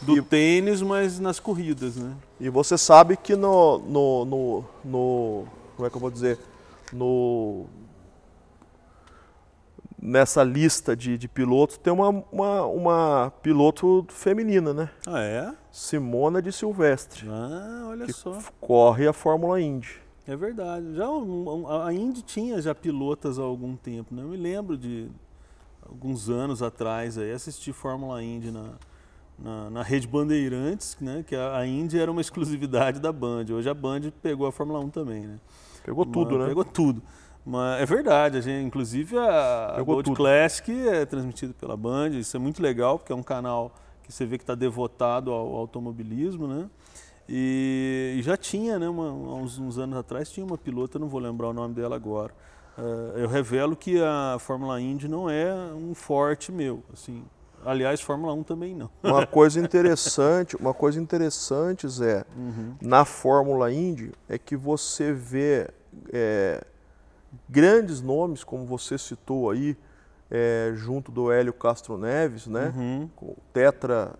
do 0.03 0.19
e, 0.19 0.23
tênis, 0.23 0.83
mas 0.83 1.19
nas 1.21 1.39
corridas, 1.39 1.97
né? 1.97 2.15
E 2.41 2.51
você 2.51 2.77
sabe 2.77 3.17
que 3.17 3.35
no, 3.37 3.79
no, 3.79 4.25
no, 4.25 4.65
no 4.85 5.45
como 5.77 5.87
é 5.87 5.91
que 5.91 5.97
eu 5.97 6.01
vou 6.01 6.11
dizer, 6.11 6.39
no 6.93 7.67
nessa 10.01 10.43
lista 10.43 10.95
de, 10.95 11.17
de 11.17 11.29
pilotos 11.29 11.79
tem 11.79 11.93
uma, 11.93 12.09
uma, 12.31 12.63
uma, 12.67 13.33
piloto 13.43 14.07
feminina, 14.09 14.73
né? 14.73 14.91
Ah, 15.07 15.21
é? 15.21 15.55
Simona 15.71 16.43
de 16.43 16.53
Silvestre. 16.53 17.27
Ah, 17.29 17.87
olha 17.89 18.13
só. 18.13 18.39
Corre 18.61 19.09
a 19.09 19.13
Fórmula 19.13 19.61
Indy. 19.61 20.01
É 20.27 20.37
verdade. 20.37 20.95
Já 20.95 21.07
a 21.85 21.93
Indy 21.93 22.23
tinha 22.23 22.61
já 22.61 22.75
pilotas 22.75 23.39
há 23.39 23.43
algum 23.43 23.77
tempo, 23.77 24.15
né? 24.15 24.23
Eu 24.23 24.29
me 24.29 24.37
lembro 24.37 24.77
de 24.77 25.09
alguns 25.89 26.29
anos 26.29 26.63
atrás 26.63 27.17
aí 27.17 27.31
assistir 27.31 27.73
Fórmula 27.73 28.23
Indy 28.23 28.51
na, 28.51 28.73
na, 29.39 29.71
na, 29.71 29.83
rede 29.83 30.07
Bandeirantes, 30.09 30.97
né? 31.01 31.25
Que 31.27 31.37
a, 31.37 31.59
a 31.59 31.67
Indy 31.67 31.99
era 31.99 32.11
uma 32.11 32.21
exclusividade 32.21 32.99
da 32.99 33.13
Band. 33.13 33.47
Hoje 33.51 33.69
a 33.69 33.75
Band 33.75 34.11
pegou 34.21 34.47
a 34.47 34.53
Fórmula 34.53 34.81
1 34.81 34.91
também, 34.91 35.27
né? 35.27 35.39
Pegou 35.85 36.05
tudo, 36.05 36.39
né? 36.39 36.47
Pegou 36.47 36.65
tudo. 36.65 37.01
Mas 37.47 37.81
é 37.81 37.87
verdade, 37.87 38.39
a 38.39 38.41
gente, 38.41 38.67
inclusive 38.67 39.17
a, 39.17 39.77
a 39.77 39.83
Gold 39.83 40.03
tudo. 40.03 40.17
Classic 40.17 40.89
é 40.89 41.07
transmitida 41.07 41.55
pela 41.55 41.77
Band, 41.77 42.09
isso 42.11 42.37
é 42.37 42.41
muito 42.41 42.61
legal, 42.61 42.99
porque 42.99 43.13
é 43.13 43.15
um 43.15 43.23
canal 43.23 43.73
que 44.03 44.13
você 44.13 44.27
vê 44.27 44.37
que 44.37 44.43
está 44.43 44.57
devotado 44.57 45.31
ao, 45.31 45.47
ao, 45.47 45.55
automobilismo, 45.59 46.49
né? 46.49 46.69
E, 47.29 48.17
e 48.19 48.23
já 48.23 48.37
tinha, 48.37 48.81
né, 48.81 48.89
uma, 48.89 49.13
uns, 49.13 49.61
uns, 49.61 49.79
anos 49.79 49.97
atrás, 49.97 50.29
tinha 50.29 50.45
uma 50.45 50.59
pilota, 50.59 50.99
não 50.99 51.09
vou 51.09 51.21
lembrar 51.21 51.49
o 51.49 51.53
nome 51.53 51.73
dela 51.73 51.95
agora. 51.95 52.33
Uh, 52.77 53.17
eu 53.17 53.29
revelo 53.29 53.77
que 53.77 54.03
a 54.03 54.39
Fórmula 54.41 54.81
Indy 54.81 55.07
não 55.07 55.31
é 55.31 55.55
um 55.73 55.95
forte 55.95 56.51
meu, 56.51 56.83
assim. 56.93 57.25
Aliás, 57.65 58.01
Fórmula 58.01 58.33
1 58.33 58.43
também 58.43 58.75
não. 58.75 58.91
Uma 59.03 59.27
coisa 59.27 59.61
interessante, 59.61 60.57
uma 60.57 60.75
coisa 60.75 61.01
interessante, 61.01 61.89
Zé, 61.89 62.25
uhum. 62.37 62.75
na 62.81 63.05
Fórmula 63.05 63.73
Indy 63.73 64.13
é 64.29 64.37
que 64.37 64.57
você 64.57 65.13
vê 65.13 65.69
é, 66.13 66.65
grandes 67.49 68.01
nomes, 68.01 68.45
como 68.45 68.65
você 68.65 68.99
citou 68.99 69.51
aí, 69.51 69.77
é, 70.31 70.73
junto 70.75 71.13
do 71.13 71.31
Hélio 71.31 71.53
Castro 71.53 71.97
Neves, 71.97 72.47
né? 72.47 72.73
Uhum. 72.77 73.09
Tetra, 73.53 74.15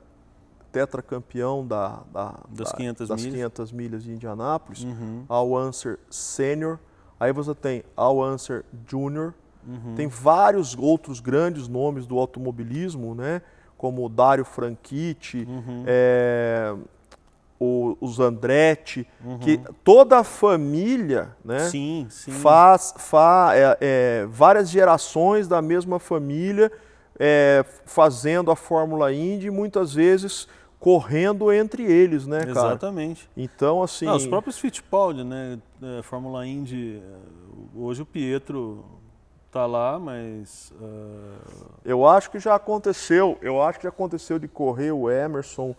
tetra 0.71 1.03
campeão 1.03 1.67
da, 1.67 2.03
da, 2.13 2.35
das, 2.49 2.73
500, 2.73 3.09
das 3.09 3.21
milhas. 3.21 3.35
500 3.35 3.73
milhas 3.73 4.05
de 4.05 4.13
Indianápolis, 4.13 4.85
uhum. 4.85 5.25
Al 5.29 5.57
Answer 5.57 5.99
Sênior. 6.11 6.79
Aí 7.19 7.33
você 7.33 7.55
tem 7.55 7.83
Al 7.97 8.23
Answer 8.23 8.65
Júnior. 8.87 9.35
Uhum. 9.67 9.95
Tem 9.97 10.07
vários 10.07 10.77
outros 10.77 11.19
grandes 11.19 11.67
nomes 11.67 12.07
do 12.07 12.19
automobilismo, 12.19 13.15
né? 13.15 13.43
Como 13.77 14.09
Dário 14.09 14.45
Franchitti, 14.45 15.47
uhum. 15.49 15.85
é, 15.87 16.75
o, 17.59 17.97
os 18.01 18.21
Andretti, 18.21 19.07
uhum. 19.25 19.39
que 19.39 19.59
toda 19.83 20.19
a 20.19 20.25
família 20.25 21.35
né, 21.45 21.61
sim, 21.71 22.07
sim. 22.11 22.31
faz, 22.33 22.95
faz 22.99 23.59
é, 23.59 23.79
é, 23.81 24.27
várias 24.29 24.69
gerações 24.69 25.49
da 25.49 25.63
mesma 25.63 25.99
família 25.99 26.71
é, 27.19 27.65
fazendo 27.87 28.51
a 28.51 28.57
Fórmula 28.57 29.13
Indy, 29.13 29.51
muitas 29.51 29.95
vezes 29.95 30.47
correndo 30.79 31.51
entre 31.51 31.83
eles, 31.83 32.27
né, 32.27 32.41
cara? 32.41 32.51
Exatamente. 32.51 33.29
Então, 33.37 33.83
assim... 33.83 34.05
Não, 34.05 34.17
os 34.17 34.27
próprios 34.27 34.59
Fittipaldi, 34.59 35.25
né, 35.25 35.59
é, 35.83 36.03
Fórmula 36.03 36.47
Indy, 36.47 37.03
hoje 37.75 38.03
o 38.03 38.07
Pietro 38.07 38.85
tá 39.51 39.65
lá, 39.65 39.99
mas... 39.99 40.73
Uh... 40.79 41.67
Eu 41.83 42.07
acho 42.07 42.31
que 42.31 42.39
já 42.39 42.55
aconteceu, 42.55 43.39
eu 43.41 43.63
acho 43.63 43.79
que 43.79 43.85
já 43.85 43.89
aconteceu 43.89 44.39
de 44.39 44.47
correr 44.47 44.93
o 44.93 45.11
Emerson 45.11 45.75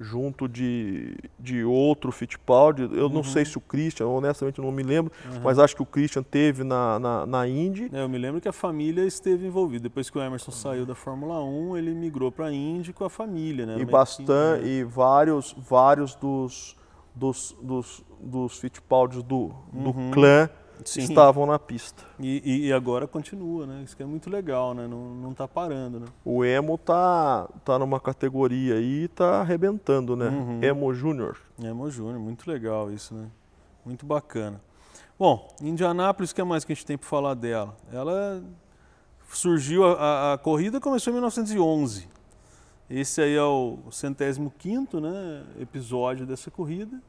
junto 0.00 0.48
de, 0.48 1.14
de 1.38 1.62
outro 1.62 2.10
Fittipaldi. 2.10 2.82
Eu 2.82 3.04
uhum. 3.04 3.08
não 3.10 3.22
sei 3.22 3.44
se 3.44 3.58
o 3.58 3.60
Christian, 3.60 4.06
honestamente 4.06 4.58
não 4.58 4.72
me 4.72 4.82
lembro, 4.82 5.12
uhum. 5.26 5.40
mas 5.44 5.58
acho 5.58 5.76
que 5.76 5.82
o 5.82 5.86
Christian 5.86 6.22
teve 6.22 6.64
na, 6.64 6.98
na, 6.98 7.26
na 7.26 7.46
Indy. 7.46 7.90
É, 7.92 8.02
eu 8.02 8.08
me 8.08 8.16
lembro 8.16 8.40
que 8.40 8.48
a 8.48 8.52
família 8.52 9.04
esteve 9.04 9.46
envolvida. 9.46 9.82
Depois 9.82 10.08
que 10.08 10.16
o 10.16 10.22
Emerson 10.22 10.50
saiu 10.50 10.86
da 10.86 10.94
Fórmula 10.94 11.44
1, 11.44 11.76
ele 11.76 11.94
migrou 11.94 12.32
para 12.32 12.46
a 12.46 12.52
Indy 12.52 12.94
com 12.94 13.04
a 13.04 13.10
família. 13.10 13.66
Né? 13.66 13.78
E, 13.78 13.84
bastante, 13.84 14.66
e 14.66 14.82
vários, 14.84 15.54
vários 15.58 16.14
dos, 16.14 16.74
dos, 17.14 17.54
dos, 17.60 18.02
dos 18.18 18.58
Fittipaldis 18.58 19.22
do, 19.22 19.52
do 19.70 19.90
uhum. 19.90 20.10
clã 20.10 20.48
Sim. 20.84 21.00
estavam 21.00 21.46
na 21.46 21.58
pista. 21.58 22.04
E, 22.18 22.66
e, 22.66 22.72
agora 22.72 23.06
continua, 23.06 23.66
né? 23.66 23.82
Isso 23.84 23.96
que 23.96 24.02
é 24.02 24.06
muito 24.06 24.30
legal, 24.30 24.74
né? 24.74 24.86
Não, 24.86 25.14
não 25.14 25.34
tá 25.34 25.46
parando, 25.46 26.00
né? 26.00 26.06
O 26.24 26.44
Emo 26.44 26.78
tá, 26.78 27.48
tá 27.64 27.78
numa 27.78 28.00
categoria 28.00 28.74
aí 28.74 29.04
e 29.04 29.08
tá 29.08 29.40
arrebentando, 29.40 30.16
né? 30.16 30.28
Uhum. 30.28 30.62
Emo 30.62 30.94
Júnior. 30.94 31.38
Emo 31.62 31.90
Júnior, 31.90 32.18
muito 32.18 32.50
legal 32.50 32.90
isso, 32.90 33.14
né? 33.14 33.28
Muito 33.84 34.04
bacana. 34.06 34.60
Bom, 35.18 35.48
Indianápolis, 35.60 36.30
o 36.30 36.34
que 36.34 36.42
mais 36.42 36.64
que 36.64 36.72
a 36.72 36.74
gente 36.74 36.86
tem 36.86 36.96
para 36.96 37.08
falar 37.08 37.34
dela? 37.34 37.76
Ela 37.92 38.42
surgiu, 39.32 39.84
a, 39.84 40.34
a, 40.34 40.38
corrida 40.38 40.80
começou 40.80 41.10
em 41.10 41.14
1911. 41.14 42.08
Esse 42.88 43.20
aí 43.20 43.34
é 43.36 43.42
o 43.42 43.78
centésimo 43.90 44.52
quinto 44.58 45.00
né, 45.00 45.44
episódio 45.60 46.26
dessa 46.26 46.50
corrida, 46.50 47.00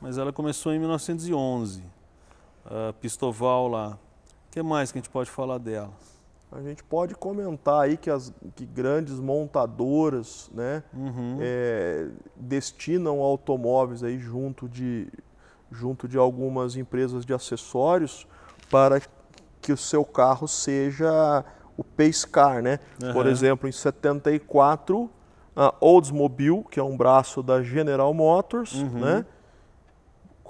mas 0.00 0.16
ela 0.16 0.32
começou 0.32 0.72
em 0.72 0.78
1911 0.78 1.82
uh, 2.66 2.92
Pistoval 2.94 3.68
lá. 3.68 3.98
O 4.48 4.50
que 4.50 4.62
mais 4.62 4.90
que 4.90 4.98
a 4.98 5.00
gente 5.00 5.10
pode 5.10 5.30
falar 5.30 5.58
dela? 5.58 5.90
A 6.52 6.60
gente 6.60 6.82
pode 6.82 7.14
comentar 7.14 7.82
aí 7.82 7.96
que 7.96 8.10
as 8.10 8.32
que 8.56 8.66
grandes 8.66 9.20
montadoras 9.20 10.50
né, 10.52 10.82
uhum. 10.92 11.38
é, 11.40 12.08
destinam 12.34 13.20
automóveis 13.20 14.02
aí 14.02 14.18
junto 14.18 14.68
de, 14.68 15.06
junto 15.70 16.08
de 16.08 16.18
algumas 16.18 16.74
empresas 16.74 17.24
de 17.24 17.32
acessórios 17.32 18.26
para 18.68 19.00
que 19.62 19.72
o 19.72 19.76
seu 19.76 20.04
carro 20.04 20.48
seja 20.48 21.44
o 21.76 21.84
pace 21.84 22.26
car, 22.26 22.60
né? 22.62 22.80
Uhum. 23.00 23.12
Por 23.12 23.26
exemplo, 23.26 23.68
em 23.68 23.72
74, 23.72 25.08
a 25.54 25.74
Oldsmobile, 25.80 26.64
que 26.68 26.80
é 26.80 26.82
um 26.82 26.96
braço 26.96 27.42
da 27.42 27.62
General 27.62 28.12
Motors, 28.12 28.74
uhum. 28.74 29.00
né? 29.00 29.26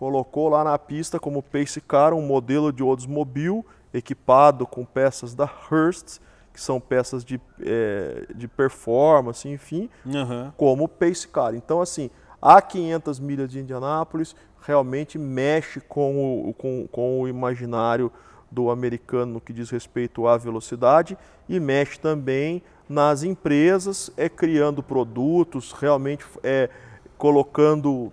Colocou 0.00 0.48
lá 0.48 0.64
na 0.64 0.78
pista 0.78 1.20
como 1.20 1.42
pace 1.42 1.78
car 1.78 2.14
um 2.14 2.22
modelo 2.22 2.72
de 2.72 2.82
Oldsmobile 2.82 3.62
equipado 3.92 4.66
com 4.66 4.82
peças 4.82 5.34
da 5.34 5.44
Hearst, 5.44 6.20
que 6.54 6.58
são 6.58 6.80
peças 6.80 7.22
de, 7.22 7.38
é, 7.60 8.24
de 8.34 8.48
performance, 8.48 9.46
enfim, 9.46 9.90
uhum. 10.06 10.50
como 10.56 10.88
pace 10.88 11.28
car. 11.28 11.54
Então, 11.54 11.82
assim, 11.82 12.08
a 12.40 12.62
500 12.62 13.20
milhas 13.20 13.50
de 13.50 13.60
Indianápolis 13.60 14.34
realmente 14.62 15.18
mexe 15.18 15.82
com 15.82 16.48
o, 16.48 16.54
com, 16.54 16.88
com 16.90 17.20
o 17.20 17.28
imaginário 17.28 18.10
do 18.50 18.70
americano 18.70 19.34
no 19.34 19.40
que 19.40 19.52
diz 19.52 19.68
respeito 19.68 20.26
à 20.26 20.38
velocidade 20.38 21.14
e 21.46 21.60
mexe 21.60 22.00
também 22.00 22.62
nas 22.88 23.22
empresas, 23.22 24.10
é 24.16 24.30
criando 24.30 24.82
produtos, 24.82 25.72
realmente 25.72 26.24
é, 26.42 26.70
colocando 27.18 28.10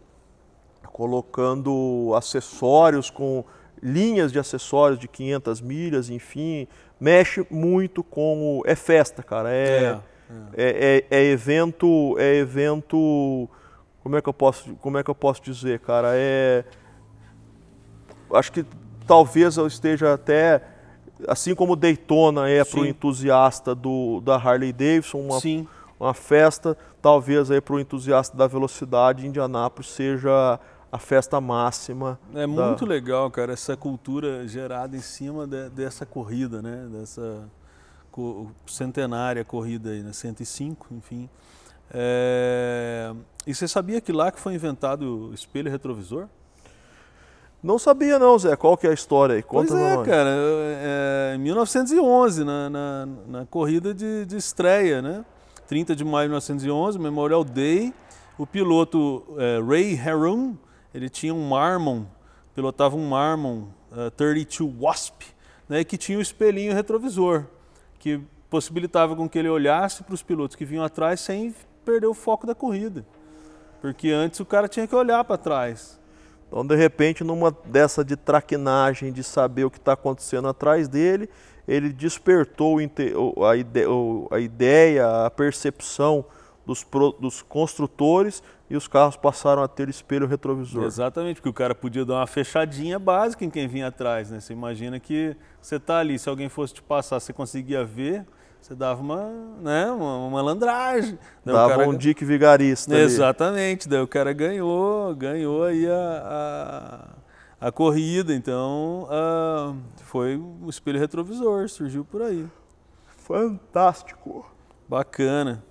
colocando 0.97 2.11
acessórios 2.17 3.11
com 3.11 3.45
linhas 3.83 4.31
de 4.31 4.39
acessórios 4.39 4.97
de 4.97 5.07
500 5.07 5.61
milhas, 5.61 6.09
enfim, 6.09 6.67
mexe 6.99 7.45
muito 7.51 8.03
com 8.03 8.57
o, 8.57 8.63
é 8.65 8.75
festa, 8.75 9.21
cara, 9.21 9.53
é, 9.53 9.99
é, 10.57 10.57
é. 10.57 11.05
é, 11.11 11.17
é 11.19 11.23
evento, 11.25 12.15
é 12.17 12.37
evento, 12.37 13.47
como 14.01 14.17
é 14.17 14.21
que 14.23 14.27
eu 14.27 14.33
posso, 14.33 14.73
como 14.77 14.97
é 14.97 15.03
que 15.03 15.09
eu 15.11 15.13
posso 15.13 15.43
dizer, 15.43 15.81
cara, 15.81 16.13
é, 16.15 16.65
acho 18.33 18.51
que 18.51 18.65
talvez 19.05 19.55
eu 19.55 19.67
esteja 19.67 20.15
até 20.15 20.63
assim 21.27 21.53
como 21.53 21.75
Daytona 21.75 22.49
é 22.49 22.65
para 22.65 22.79
o 22.79 22.85
entusiasta 22.87 23.75
do, 23.75 24.19
da 24.21 24.35
Harley 24.35 24.73
Davidson, 24.73 25.19
uma, 25.19 25.39
Sim. 25.39 25.67
uma 25.99 26.15
festa, 26.15 26.75
talvez 27.03 27.51
aí 27.51 27.61
para 27.61 27.75
o 27.75 27.79
entusiasta 27.79 28.35
da 28.35 28.47
velocidade, 28.47 29.27
Indianápolis 29.27 29.91
seja 29.91 30.59
a 30.91 30.97
festa 30.97 31.39
máxima. 31.41 32.19
É 32.33 32.41
da... 32.41 32.47
muito 32.47 32.85
legal, 32.85 33.29
cara, 33.29 33.53
essa 33.53 33.75
cultura 33.75 34.47
gerada 34.47 34.95
em 34.95 35.01
cima 35.01 35.45
de, 35.45 35.69
dessa 35.69 36.05
corrida, 36.05 36.61
né? 36.61 36.87
Dessa 36.91 37.49
co 38.11 38.51
centenária 38.65 39.43
corrida 39.43 39.91
aí, 39.91 40.01
né? 40.01 40.13
105, 40.13 40.87
enfim. 40.91 41.29
É... 41.91 43.13
E 43.45 43.53
você 43.53 43.67
sabia 43.67 44.01
que 44.01 44.11
lá 44.11 44.31
que 44.31 44.39
foi 44.39 44.53
inventado 44.53 45.29
o 45.29 45.33
espelho 45.33 45.71
retrovisor? 45.71 46.27
Não 47.61 47.79
sabia 47.79 48.19
não, 48.19 48.37
Zé. 48.37 48.55
Qual 48.55 48.77
que 48.77 48.85
é 48.85 48.91
a 48.91 48.93
história 48.93 49.35
aí? 49.35 49.43
Conta 49.43 49.69
pois 49.69 49.81
é, 49.81 49.95
nós. 49.95 50.07
cara. 50.07 50.29
É, 50.29 51.33
em 51.35 51.39
1911, 51.39 52.43
na, 52.43 52.69
na, 52.69 53.07
na 53.27 53.45
corrida 53.45 53.93
de, 53.93 54.25
de, 54.25 54.37
estreia, 54.37 55.01
né? 55.01 55.25
30 55.67 55.95
de 55.95 56.05
maio 56.05 56.27
de 56.27 56.29
1911, 56.29 56.99
Memorial 56.99 57.43
Day, 57.43 57.93
o 58.37 58.45
piloto 58.45 59.23
é, 59.37 59.59
Ray 59.61 59.95
Harron, 59.95 60.55
ele 60.93 61.09
tinha 61.09 61.33
um 61.33 61.49
Marmon, 61.49 62.05
pilotava 62.55 62.95
um 62.95 63.07
Marmon 63.07 63.67
uh, 63.91 64.11
32 64.11 64.73
Wasp, 64.79 65.23
né, 65.67 65.83
que 65.83 65.97
tinha 65.97 66.17
o 66.17 66.19
um 66.19 66.21
espelhinho 66.21 66.73
retrovisor, 66.73 67.45
que 67.99 68.19
possibilitava 68.49 69.15
com 69.15 69.27
que 69.27 69.37
ele 69.37 69.49
olhasse 69.49 70.03
para 70.03 70.13
os 70.13 70.23
pilotos 70.23 70.55
que 70.55 70.65
vinham 70.65 70.83
atrás 70.83 71.19
sem 71.19 71.53
perder 71.83 72.07
o 72.07 72.13
foco 72.13 72.47
da 72.47 72.55
corrida. 72.55 73.05
Porque 73.81 74.09
antes 74.09 74.39
o 74.39 74.45
cara 74.45 74.67
tinha 74.67 74.87
que 74.87 74.95
olhar 74.95 75.23
para 75.23 75.37
trás. 75.37 75.99
Então, 76.47 76.65
de 76.65 76.75
repente, 76.75 77.23
numa 77.23 77.51
dessa 77.65 78.03
de 78.03 78.15
traquinagem, 78.15 79.11
de 79.11 79.23
saber 79.23 79.65
o 79.65 79.69
que 79.69 79.77
está 79.77 79.93
acontecendo 79.93 80.47
atrás 80.47 80.87
dele, 80.87 81.29
ele 81.67 81.91
despertou 81.91 82.77
a 84.29 84.39
ideia, 84.39 85.25
a 85.25 85.29
percepção 85.29 86.25
dos, 86.65 86.85
dos 87.19 87.41
construtores 87.41 88.41
e 88.69 88.75
os 88.75 88.87
carros 88.87 89.15
passaram 89.15 89.63
a 89.63 89.67
ter 89.67 89.87
espelho 89.87 90.27
retrovisor. 90.27 90.83
Exatamente, 90.83 91.35
porque 91.35 91.49
o 91.49 91.53
cara 91.53 91.73
podia 91.73 92.03
dar 92.03 92.15
uma 92.15 92.27
fechadinha 92.27 92.99
básica 92.99 93.45
em 93.45 93.49
quem 93.49 93.67
vinha 93.67 93.87
atrás. 93.87 94.29
Né? 94.29 94.39
Você 94.39 94.53
imagina 94.53 94.99
que 94.99 95.35
você 95.61 95.77
está 95.77 95.99
ali, 95.99 96.19
se 96.19 96.27
alguém 96.27 96.49
fosse 96.49 96.73
te 96.73 96.81
passar, 96.81 97.19
você 97.19 97.31
conseguia 97.31 97.85
ver, 97.85 98.25
você 98.59 98.75
dava 98.75 99.01
uma, 99.01 99.29
né, 99.61 99.89
uma, 99.89 100.17
uma 100.17 100.29
malandragem. 100.29 101.17
Dava 101.45 101.77
cara... 101.77 101.89
um 101.89 101.95
dique 101.95 102.25
vigarista. 102.25 102.93
Exatamente, 102.97 103.83
ali. 103.83 103.91
daí 103.91 104.01
o 104.01 104.07
cara 104.07 104.33
ganhou, 104.33 105.15
ganhou 105.15 105.63
aí 105.63 105.87
a, 105.87 107.15
a, 107.61 107.67
a 107.67 107.71
corrida, 107.71 108.33
então 108.33 109.07
uh, 109.09 109.77
foi 110.03 110.35
o 110.35 110.69
espelho 110.69 110.99
retrovisor, 110.99 111.69
surgiu 111.69 112.03
por 112.03 112.21
aí. 112.21 112.45
Fantástico. 113.05 114.45
Bacana. 114.89 115.63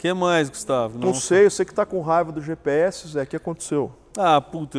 O 0.00 0.02
que 0.02 0.14
mais, 0.14 0.48
Gustavo? 0.48 0.98
Não, 0.98 1.08
Não 1.08 1.14
sei, 1.14 1.44
eu 1.44 1.50
sei 1.50 1.66
que 1.66 1.72
está 1.72 1.84
com 1.84 2.00
raiva 2.00 2.32
do 2.32 2.40
GPS, 2.40 3.06
Zé, 3.06 3.22
o 3.22 3.26
que 3.26 3.36
aconteceu? 3.36 3.92
Ah, 4.16 4.40
puta, 4.40 4.78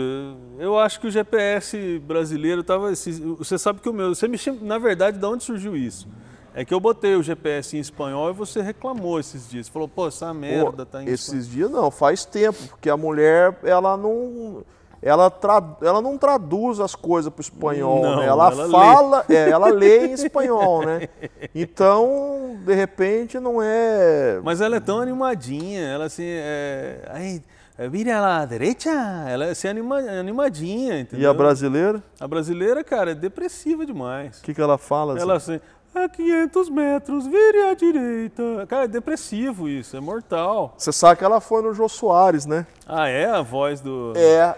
eu 0.58 0.80
acho 0.80 1.00
que 1.00 1.06
o 1.06 1.12
GPS 1.12 2.00
brasileiro 2.00 2.62
estava. 2.62 2.90
Você 2.90 3.60
sabe 3.60 3.82
que 3.82 3.88
o 3.88 3.94
meu. 3.94 4.16
Você 4.16 4.28
me 4.28 4.36
na 4.64 4.80
verdade, 4.80 5.20
de 5.20 5.26
onde 5.28 5.44
surgiu 5.44 5.78
isso? 5.78 6.08
É 6.56 6.66
que 6.66 6.74
eu 6.74 6.80
botei 6.80 7.16
o 7.16 7.22
GPS 7.22 7.78
em 7.78 7.80
espanhol 7.80 8.32
e 8.32 8.34
você 8.34 8.64
reclamou 8.64 9.20
esses 9.20 9.48
dias. 9.48 9.70
Falou, 9.70 9.88
pô, 9.88 10.08
essa 10.08 10.34
merda 10.34 10.88
tá 10.88 11.04
em 11.04 11.06
Esses 11.08 11.28
espanhol. 11.28 11.52
dias 11.52 11.70
não, 11.70 11.92
faz 11.92 12.26
tempo, 12.26 12.58
porque 12.70 12.90
a 12.90 12.98
mulher, 12.98 13.60
ela 13.64 13.96
não. 13.96 14.64
Ela, 15.02 15.32
tra, 15.32 15.64
ela 15.82 16.00
não 16.00 16.16
traduz 16.16 16.80
as 16.80 16.94
coisas 16.94 17.34
para 17.34 17.40
o 17.40 17.42
espanhol, 17.42 18.04
não, 18.04 18.18
né? 18.18 18.28
ela, 18.28 18.52
ela 18.52 18.70
fala, 18.70 19.26
lê. 19.28 19.36
É, 19.36 19.50
ela 19.50 19.70
lê 19.70 20.06
em 20.06 20.12
espanhol, 20.12 20.86
né? 20.86 21.10
Então, 21.56 22.60
de 22.64 22.76
repente, 22.76 23.40
não 23.40 23.62
é. 23.62 24.40
Mas 24.44 24.62
ela 24.62 24.76
é 24.76 24.80
tão 24.80 25.00
animadinha, 25.00 25.82
ela 25.82 26.06
assim, 26.06 26.26
é. 26.26 27.02
Ai, 27.10 27.42
vira 27.90 28.22
lá 28.22 28.42
à 28.42 28.46
direita, 28.46 28.90
ela 29.28 29.46
é 29.46 29.50
assim, 29.52 29.68
anima, 29.70 29.98
animadinha, 29.98 31.00
entendeu? 31.00 31.26
E 31.26 31.26
a 31.26 31.34
brasileira? 31.34 32.04
A 32.20 32.28
brasileira, 32.28 32.84
cara, 32.84 33.12
é 33.12 33.16
depressiva 33.16 33.84
demais. 33.84 34.38
O 34.40 34.44
que, 34.44 34.54
que 34.54 34.62
ela 34.62 34.78
fala? 34.78 35.20
Ela 35.20 35.36
assim, 35.36 35.60
a 35.96 36.08
500 36.08 36.70
metros, 36.70 37.26
vire 37.26 37.70
à 37.70 37.74
direita. 37.74 38.44
Cara, 38.68 38.86
é 38.86 38.88
depressivo 38.88 39.68
isso, 39.68 39.98
é 39.98 40.00
mortal. 40.00 40.76
Você 40.78 40.92
sabe 40.92 41.18
que 41.18 41.26
ela 41.26 41.42
foi 41.42 41.62
no 41.62 41.74
Jô 41.74 41.90
Soares, 41.90 42.46
né? 42.46 42.68
Ah, 42.88 43.10
é? 43.10 43.26
A 43.26 43.42
voz 43.42 43.82
do. 43.82 44.14
É. 44.16 44.56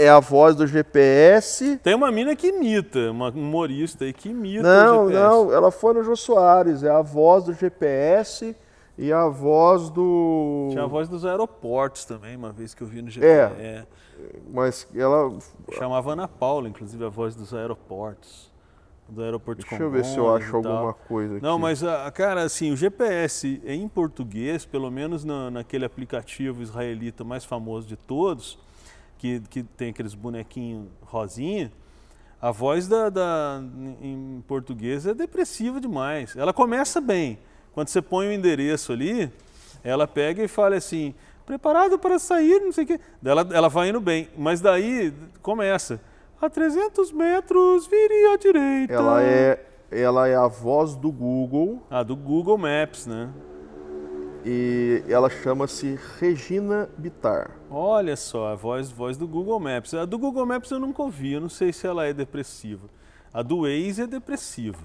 É 0.00 0.08
a 0.08 0.20
voz 0.20 0.56
do 0.56 0.66
GPS. 0.66 1.78
Tem 1.82 1.94
uma 1.94 2.10
mina 2.10 2.34
que 2.34 2.48
imita, 2.48 3.10
uma 3.10 3.28
humorista 3.28 4.04
aí 4.04 4.12
que 4.12 4.30
imita 4.30 4.62
não, 4.62 5.04
o 5.04 5.08
GPS. 5.08 5.28
Não, 5.28 5.52
ela 5.52 5.70
foi 5.70 5.94
no 5.94 6.02
Jô 6.02 6.16
Soares. 6.16 6.82
É 6.82 6.90
a 6.90 7.02
voz 7.02 7.44
do 7.44 7.52
GPS 7.52 8.56
e 8.96 9.12
a 9.12 9.26
voz 9.28 9.90
do. 9.90 10.68
Tinha 10.70 10.84
a 10.84 10.86
voz 10.86 11.08
dos 11.08 11.24
aeroportos 11.24 12.04
também, 12.04 12.36
uma 12.36 12.52
vez 12.52 12.74
que 12.74 12.82
eu 12.82 12.86
vi 12.86 13.02
no 13.02 13.10
GPS. 13.10 13.54
É. 13.60 13.64
é. 13.64 13.84
Mas 14.52 14.86
ela. 14.94 15.38
Chamava 15.72 16.12
Ana 16.12 16.28
Paula, 16.28 16.68
inclusive, 16.68 17.04
a 17.04 17.08
voz 17.08 17.34
dos 17.34 17.52
aeroportos 17.54 18.50
do 19.10 19.22
aeroporto 19.22 19.62
Deixa 19.62 19.82
eu 19.82 19.90
ver 19.90 20.04
se 20.04 20.16
eu 20.16 20.34
acho 20.34 20.56
alguma 20.56 20.94
coisa 20.94 21.36
aqui. 21.36 21.42
Não, 21.42 21.58
mas, 21.58 21.82
ah, 21.82 22.10
cara, 22.10 22.42
assim, 22.42 22.72
o 22.72 22.76
GPS 22.76 23.60
em 23.64 23.88
português, 23.88 24.64
pelo 24.64 24.90
menos 24.90 25.24
na, 25.24 25.50
naquele 25.50 25.84
aplicativo 25.84 26.62
israelita 26.62 27.24
mais 27.24 27.44
famoso 27.44 27.86
de 27.86 27.96
todos, 27.96 28.58
que, 29.20 29.40
que 29.50 29.62
tem 29.62 29.90
aqueles 29.90 30.14
bonequinhos 30.14 30.86
rosinha, 31.02 31.70
a 32.40 32.50
voz 32.50 32.88
da, 32.88 33.10
da, 33.10 33.62
em 34.00 34.42
português 34.48 35.06
é 35.06 35.12
depressiva 35.12 35.78
demais. 35.78 36.34
Ela 36.34 36.54
começa 36.54 37.02
bem. 37.02 37.38
Quando 37.74 37.88
você 37.88 38.00
põe 38.00 38.28
o 38.28 38.32
endereço 38.32 38.92
ali, 38.92 39.30
ela 39.84 40.08
pega 40.08 40.42
e 40.42 40.48
fala 40.48 40.76
assim, 40.76 41.14
preparado 41.44 41.98
para 41.98 42.18
sair, 42.18 42.60
não 42.60 42.72
sei 42.72 42.84
o 42.84 42.86
quê. 42.86 43.00
Ela, 43.22 43.46
ela 43.52 43.68
vai 43.68 43.90
indo 43.90 44.00
bem, 44.00 44.30
mas 44.38 44.62
daí 44.62 45.12
começa 45.42 46.00
a 46.40 46.48
300 46.48 47.12
metros, 47.12 47.86
vire 47.86 48.32
à 48.32 48.38
direita. 48.38 48.94
Ela 48.94 49.22
é, 49.22 49.66
ela 49.90 50.28
é 50.28 50.34
a 50.34 50.46
voz 50.46 50.96
do 50.96 51.12
Google. 51.12 51.82
Ah, 51.90 52.02
do 52.02 52.16
Google 52.16 52.56
Maps, 52.56 53.06
né? 53.06 53.28
E 54.46 55.04
ela 55.06 55.28
chama-se 55.28 55.98
Regina 56.18 56.88
Bitar. 56.96 57.59
Olha 57.70 58.16
só, 58.16 58.48
a 58.48 58.54
voz, 58.56 58.90
voz 58.90 59.16
do 59.16 59.28
Google 59.28 59.60
Maps. 59.60 59.94
A 59.94 60.04
do 60.04 60.18
Google 60.18 60.44
Maps 60.44 60.70
eu 60.72 60.80
nunca 60.80 61.02
ouvi, 61.02 61.32
eu 61.34 61.40
não 61.40 61.48
sei 61.48 61.72
se 61.72 61.86
ela 61.86 62.04
é 62.04 62.12
depressiva. 62.12 62.88
A 63.32 63.42
do 63.42 63.62
Waze 63.62 64.02
é 64.02 64.06
depressiva. 64.08 64.82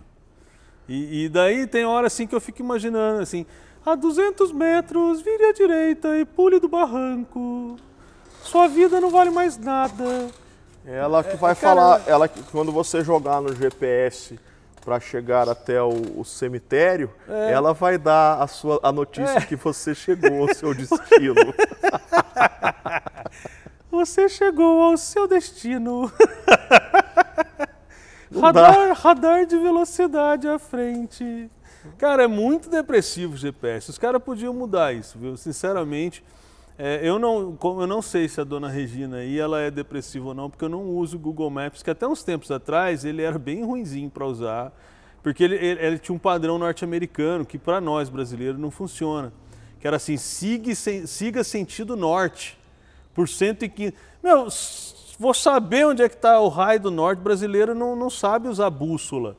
E, 0.88 1.26
e 1.26 1.30
daí 1.30 1.66
tem 1.66 1.84
hora 1.84 2.06
assim 2.06 2.28
que 2.28 2.36
eu 2.36 2.40
fico 2.40 2.62
imaginando 2.62 3.22
assim, 3.22 3.44
a 3.84 3.96
200 3.96 4.52
metros, 4.52 5.20
vire 5.22 5.46
à 5.46 5.52
direita 5.52 6.16
e 6.20 6.26
pule 6.26 6.60
do 6.60 6.68
barranco. 6.68 7.76
Sua 8.44 8.68
vida 8.68 9.02
não 9.02 9.10
vale 9.10 9.32
mais 9.32 9.58
nada. 9.58 10.30
Ela 10.86 11.24
que 11.24 11.32
é, 11.32 11.38
vai 11.38 11.56
falar, 11.56 12.04
ela 12.06 12.28
quando 12.52 12.72
você 12.72 13.04
jogar 13.04 13.42
no 13.42 13.56
GPS 13.56 14.40
para 14.86 15.00
chegar 15.00 15.50
até 15.50 15.82
o, 15.82 16.20
o 16.20 16.24
cemitério, 16.24 17.12
é. 17.28 17.52
ela 17.52 17.74
vai 17.74 17.98
dar 17.98 18.40
a 18.40 18.46
sua 18.46 18.80
a 18.84 18.92
notícia 18.92 19.40
é. 19.40 19.42
que 19.42 19.56
você 19.56 19.96
chegou 19.96 20.44
ao 20.44 20.54
seu 20.54 20.76
destino. 20.76 21.34
você 23.90 24.30
chegou 24.30 24.84
ao 24.84 24.96
seu 24.96 25.28
destino. 25.28 26.12
radar, 28.40 28.94
radar 28.94 29.46
de 29.48 29.58
velocidade 29.58 30.48
à 30.48 30.60
frente. 30.60 31.50
Cara, 31.98 32.24
é 32.24 32.28
muito 32.28 32.70
depressivo 32.70 33.34
o 33.34 33.38
GPS. 33.38 33.90
Os 33.90 33.98
caras 33.98 34.22
podiam 34.22 34.54
mudar 34.54 34.94
isso, 34.94 35.18
viu? 35.18 35.36
Sinceramente. 35.36 36.24
É, 36.78 37.00
eu, 37.08 37.18
não, 37.18 37.58
eu 37.64 37.88
não 37.88 38.02
sei 38.02 38.28
se 38.28 38.42
a 38.42 38.44
dona 38.44 38.68
Regina 38.68 39.18
aí 39.18 39.40
ela 39.40 39.62
é 39.62 39.72
depressiva 39.72 40.28
ou 40.28 40.34
não, 40.34 40.50
porque 40.50 40.66
eu 40.66 40.70
não 40.70 40.84
uso 40.90 41.16
o 41.16 41.20
Google 41.20 41.50
Maps, 41.50 41.82
que 41.82 41.90
até 41.90 42.06
uns 42.06 42.22
tempos 42.22 42.52
atrás 42.52 43.06
ele 43.06 43.22
era 43.22 43.40
bem 43.40 43.64
ruinzinho 43.64 44.10
para 44.10 44.26
usar, 44.26 44.74
porque 45.24 45.42
ele, 45.42 45.56
ele, 45.56 45.86
ele, 45.86 45.98
tinha 45.98 46.14
um 46.14 46.20
padrão 46.20 46.58
norte-americano 46.58 47.46
que 47.46 47.58
para 47.58 47.80
nós 47.80 48.10
brasileiros 48.10 48.60
não 48.60 48.70
funciona, 48.70 49.32
que 49.80 49.88
era 49.88 49.96
assim, 49.96 50.18
siga, 50.18 50.76
siga 50.76 51.44
sentido 51.46 51.96
norte, 51.96 52.60
por 53.14 53.30
115... 53.30 53.94
Meu, 54.22 54.48
vou 55.18 55.34
saber 55.34 55.86
onde 55.86 56.04
é 56.04 56.10
que 56.10 56.16
está 56.16 56.42
o 56.42 56.50
raio 56.50 56.82
do 56.82 56.92
norte, 56.92 57.20
brasileiro 57.20 57.74
não, 57.74 57.96
não 57.96 58.10
sabe 58.10 58.50
usar 58.50 58.70
bússola. 58.70 59.38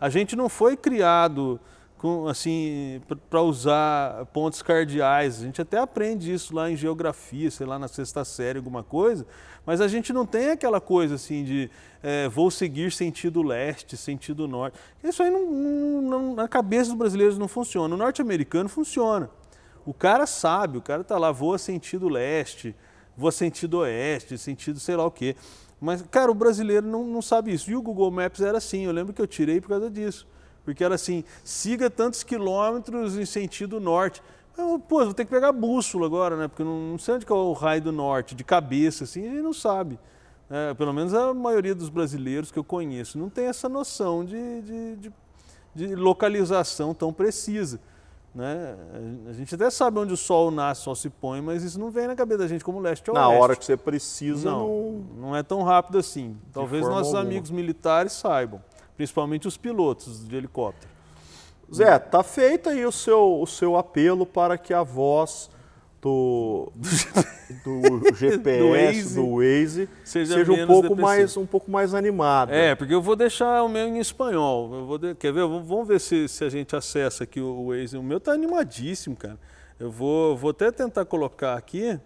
A 0.00 0.08
gente 0.08 0.34
não 0.34 0.48
foi 0.48 0.78
criado 0.78 1.60
com, 2.00 2.26
assim, 2.28 3.02
para 3.28 3.42
usar 3.42 4.24
pontos 4.32 4.62
cardeais. 4.62 5.40
A 5.40 5.44
gente 5.44 5.60
até 5.60 5.76
aprende 5.76 6.32
isso 6.32 6.54
lá 6.54 6.70
em 6.70 6.74
geografia, 6.74 7.50
sei 7.50 7.66
lá, 7.66 7.78
na 7.78 7.88
sexta 7.88 8.24
série, 8.24 8.56
alguma 8.56 8.82
coisa, 8.82 9.26
mas 9.66 9.82
a 9.82 9.86
gente 9.86 10.10
não 10.10 10.24
tem 10.24 10.48
aquela 10.48 10.80
coisa 10.80 11.16
assim 11.16 11.44
de 11.44 11.70
é, 12.02 12.26
vou 12.26 12.50
seguir 12.50 12.90
sentido 12.90 13.42
leste, 13.42 13.98
sentido 13.98 14.48
norte. 14.48 14.78
Isso 15.04 15.22
aí 15.22 15.30
não, 15.30 16.00
não, 16.00 16.34
na 16.34 16.48
cabeça 16.48 16.88
dos 16.88 16.98
brasileiros 16.98 17.36
não 17.36 17.46
funciona. 17.46 17.94
O 17.94 17.98
norte-americano 17.98 18.70
funciona. 18.70 19.28
O 19.84 19.92
cara 19.92 20.26
sabe, 20.26 20.78
o 20.78 20.82
cara 20.82 21.02
está 21.02 21.18
lá, 21.18 21.30
voa 21.30 21.58
sentido 21.58 22.08
leste, 22.08 22.74
voa 23.14 23.30
sentido 23.30 23.80
oeste, 23.80 24.38
sentido 24.38 24.80
sei 24.80 24.96
lá 24.96 25.04
o 25.04 25.10
quê. 25.10 25.36
Mas, 25.78 26.00
cara, 26.10 26.30
o 26.30 26.34
brasileiro 26.34 26.86
não, 26.86 27.04
não 27.04 27.20
sabe 27.20 27.52
isso. 27.52 27.70
E 27.70 27.76
o 27.76 27.82
Google 27.82 28.10
Maps 28.10 28.40
era 28.40 28.56
assim, 28.56 28.86
eu 28.86 28.92
lembro 28.92 29.12
que 29.12 29.20
eu 29.20 29.26
tirei 29.26 29.60
por 29.60 29.68
causa 29.68 29.90
disso 29.90 30.26
porque 30.64 30.84
era 30.84 30.94
assim, 30.94 31.24
siga 31.44 31.88
tantos 31.90 32.22
quilômetros 32.22 33.16
em 33.16 33.24
sentido 33.24 33.80
norte. 33.80 34.22
Eu, 34.56 34.78
pô, 34.78 35.04
vou 35.04 35.14
ter 35.14 35.24
que 35.24 35.30
pegar 35.30 35.52
bússola 35.52 36.06
agora, 36.06 36.36
né? 36.36 36.48
Porque 36.48 36.62
não, 36.62 36.78
não 36.92 36.98
sei 36.98 37.14
onde 37.14 37.26
é 37.28 37.32
o 37.32 37.52
raio 37.52 37.80
do 37.80 37.92
norte, 37.92 38.34
de 38.34 38.44
cabeça, 38.44 39.04
assim, 39.04 39.22
ele 39.22 39.40
não 39.42 39.52
sabe. 39.52 39.98
É, 40.50 40.74
pelo 40.74 40.92
menos 40.92 41.14
a 41.14 41.32
maioria 41.32 41.74
dos 41.74 41.88
brasileiros 41.88 42.50
que 42.50 42.58
eu 42.58 42.64
conheço 42.64 43.16
não 43.16 43.30
tem 43.30 43.46
essa 43.46 43.68
noção 43.68 44.24
de, 44.24 44.62
de, 44.62 44.96
de, 44.96 45.12
de 45.74 45.94
localização 45.94 46.92
tão 46.92 47.12
precisa. 47.12 47.80
Né? 48.34 48.76
A 49.28 49.32
gente 49.32 49.54
até 49.54 49.70
sabe 49.70 49.98
onde 49.98 50.12
o 50.12 50.16
sol 50.16 50.50
nasce, 50.50 50.82
o 50.82 50.84
sol 50.84 50.94
se 50.94 51.10
põe, 51.10 51.40
mas 51.40 51.62
isso 51.64 51.78
não 51.78 51.90
vem 51.90 52.06
na 52.06 52.14
cabeça 52.14 52.38
da 52.38 52.48
gente 52.48 52.64
como 52.64 52.78
leste 52.78 53.08
ou 53.10 53.14
Na 53.14 53.28
oeste. 53.28 53.42
hora 53.42 53.56
que 53.56 53.64
você 53.64 53.76
precisa, 53.76 54.50
não, 54.50 54.68
não. 54.68 55.04
não 55.20 55.36
é 55.36 55.42
tão 55.42 55.62
rápido 55.62 55.98
assim. 55.98 56.36
Talvez 56.52 56.84
nossos 56.84 57.14
alguma. 57.14 57.22
amigos 57.22 57.50
militares 57.50 58.12
saibam, 58.12 58.62
principalmente 59.00 59.48
os 59.48 59.56
pilotos 59.56 60.28
de 60.28 60.36
helicóptero. 60.36 60.92
Zé, 61.74 61.98
tá 61.98 62.22
feito 62.22 62.68
aí 62.68 62.84
o 62.84 62.92
seu, 62.92 63.40
o 63.40 63.46
seu 63.46 63.74
apelo 63.78 64.26
para 64.26 64.58
que 64.58 64.74
a 64.74 64.82
voz 64.82 65.48
do, 66.02 66.70
do 67.64 68.14
GPS, 68.14 69.14
Do 69.14 69.22
do 69.22 69.36
Waze, 69.36 69.88
Seja 70.04 70.34
seja, 70.34 70.52
um 70.52 70.66
pouco 70.66 70.82
depressivo. 70.82 71.00
mais 71.00 71.36
um 71.38 71.46
pouco 71.46 71.70
mais 71.70 71.94
animada. 71.94 72.54
É, 72.54 72.74
porque 72.74 72.92
eu 72.92 73.00
vou 73.00 73.16
deixar 73.16 73.62
o 73.62 73.70
meu 73.70 73.86
em 73.88 73.98
espanhol. 73.98 74.70
Eu 74.74 74.84
vou 74.84 74.98
de- 74.98 75.14
Quer 75.14 75.32
ver? 75.32 75.46
Vamos 75.46 75.88
ver 75.88 75.98
se, 75.98 76.28
se 76.28 76.44
a 76.44 76.50
gente 76.50 76.76
acessa 76.76 77.24
aqui 77.24 77.40
o, 77.40 77.46
o 77.46 77.68
Waze. 77.68 77.96
O 77.96 78.02
meu 78.02 78.20
tá 78.20 78.32
animadíssimo, 78.32 79.16
cara. 79.16 79.38
Eu 79.78 79.90
vou, 79.90 80.36
vou 80.36 80.50
até 80.50 80.70
tentar 80.70 81.06
colocar 81.06 81.56
aqui 81.56 81.98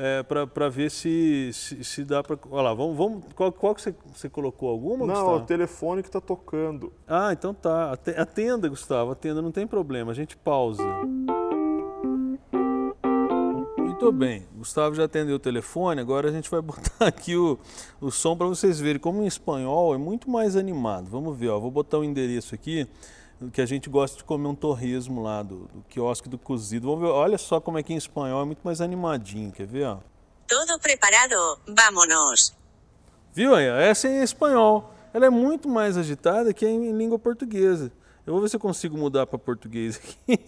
é, 0.00 0.22
para 0.22 0.68
ver 0.68 0.90
se, 0.90 1.50
se, 1.52 1.84
se 1.84 2.04
dá 2.04 2.22
para. 2.22 2.38
Olha 2.50 2.62
lá, 2.62 2.74
vamos, 2.74 2.96
vamos, 2.96 3.24
qual, 3.34 3.52
qual 3.52 3.74
que 3.74 3.82
você, 3.82 3.94
você 4.14 4.28
colocou? 4.28 4.70
Alguma, 4.70 5.06
Não, 5.06 5.14
Gustavo? 5.14 5.36
o 5.36 5.40
telefone 5.40 6.02
que 6.02 6.10
tá 6.10 6.20
tocando. 6.20 6.92
Ah, 7.06 7.32
então 7.32 7.52
tá. 7.52 7.92
Ate- 7.92 8.16
Atenda, 8.18 8.68
Gustavo, 8.68 9.10
atenda, 9.12 9.42
não 9.42 9.52
tem 9.52 9.66
problema. 9.66 10.12
A 10.12 10.14
gente 10.14 10.36
pausa. 10.36 10.82
Muito 13.78 14.12
bem, 14.12 14.46
Gustavo 14.56 14.94
já 14.94 15.04
atendeu 15.04 15.36
o 15.36 15.38
telefone, 15.38 16.00
agora 16.00 16.28
a 16.30 16.32
gente 16.32 16.50
vai 16.50 16.60
botar 16.62 17.06
aqui 17.06 17.36
o, 17.36 17.58
o 18.00 18.10
som 18.10 18.34
para 18.34 18.46
vocês 18.46 18.80
verem 18.80 18.98
como 18.98 19.22
em 19.22 19.26
espanhol 19.26 19.94
é 19.94 19.98
muito 19.98 20.30
mais 20.30 20.56
animado. 20.56 21.06
Vamos 21.10 21.36
ver, 21.36 21.48
ó, 21.48 21.60
vou 21.60 21.70
botar 21.70 21.98
o 21.98 22.04
endereço 22.04 22.54
aqui, 22.54 22.86
que 23.52 23.60
a 23.60 23.66
gente 23.66 23.88
gosta 23.88 24.18
de 24.18 24.24
comer 24.24 24.48
um 24.48 24.54
torresmo 24.54 25.22
lá 25.22 25.42
do, 25.42 25.68
do 25.68 25.82
quiosque 25.88 26.28
do 26.28 26.36
cozido. 26.36 26.88
Vamos 26.88 27.00
ver, 27.00 27.12
olha 27.12 27.38
só 27.38 27.60
como 27.60 27.78
é 27.78 27.82
que 27.82 27.92
em 27.92 27.96
espanhol 27.96 28.42
é 28.42 28.44
muito 28.44 28.60
mais 28.62 28.80
animadinho, 28.80 29.50
quer 29.50 29.66
ver? 29.66 29.86
Ó? 29.86 29.98
Todo 30.46 30.78
preparado, 30.80 31.34
vámonos. 31.66 32.54
Viu 33.32 33.54
aí? 33.54 33.66
Essa 33.66 34.08
é 34.08 34.20
em 34.20 34.22
espanhol. 34.22 34.92
Ela 35.14 35.26
é 35.26 35.30
muito 35.30 35.68
mais 35.68 35.96
agitada 35.96 36.52
que 36.52 36.66
em 36.66 36.92
língua 36.92 37.18
portuguesa. 37.18 37.90
Eu 38.26 38.34
vou 38.34 38.42
ver 38.42 38.48
se 38.48 38.56
eu 38.56 38.60
consigo 38.60 38.96
mudar 38.98 39.26
para 39.26 39.38
português 39.38 39.96
aqui. 39.96 40.38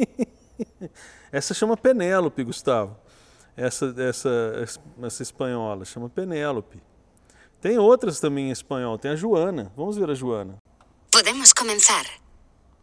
Essa 1.33 1.55
chama 1.55 1.76
Penélope, 1.76 2.44
Gustavo. 2.44 2.96
Essa, 3.57 3.94
essa, 3.98 4.31
essa 5.02 5.22
espanhola 5.22 5.85
chama 5.85 6.09
Penélope. 6.09 6.83
Tem 7.61 7.78
outras 7.78 8.20
também 8.20 8.48
em 8.48 8.50
espanhol. 8.50 8.98
Tem 8.98 9.11
a 9.11 9.16
Joana. 9.16 9.72
Vamos 9.76 9.96
ver 9.96 10.11
a 10.11 10.14
Joana. 10.14 10.57
Podemos 11.11 11.52
comenzar. 11.52 12.21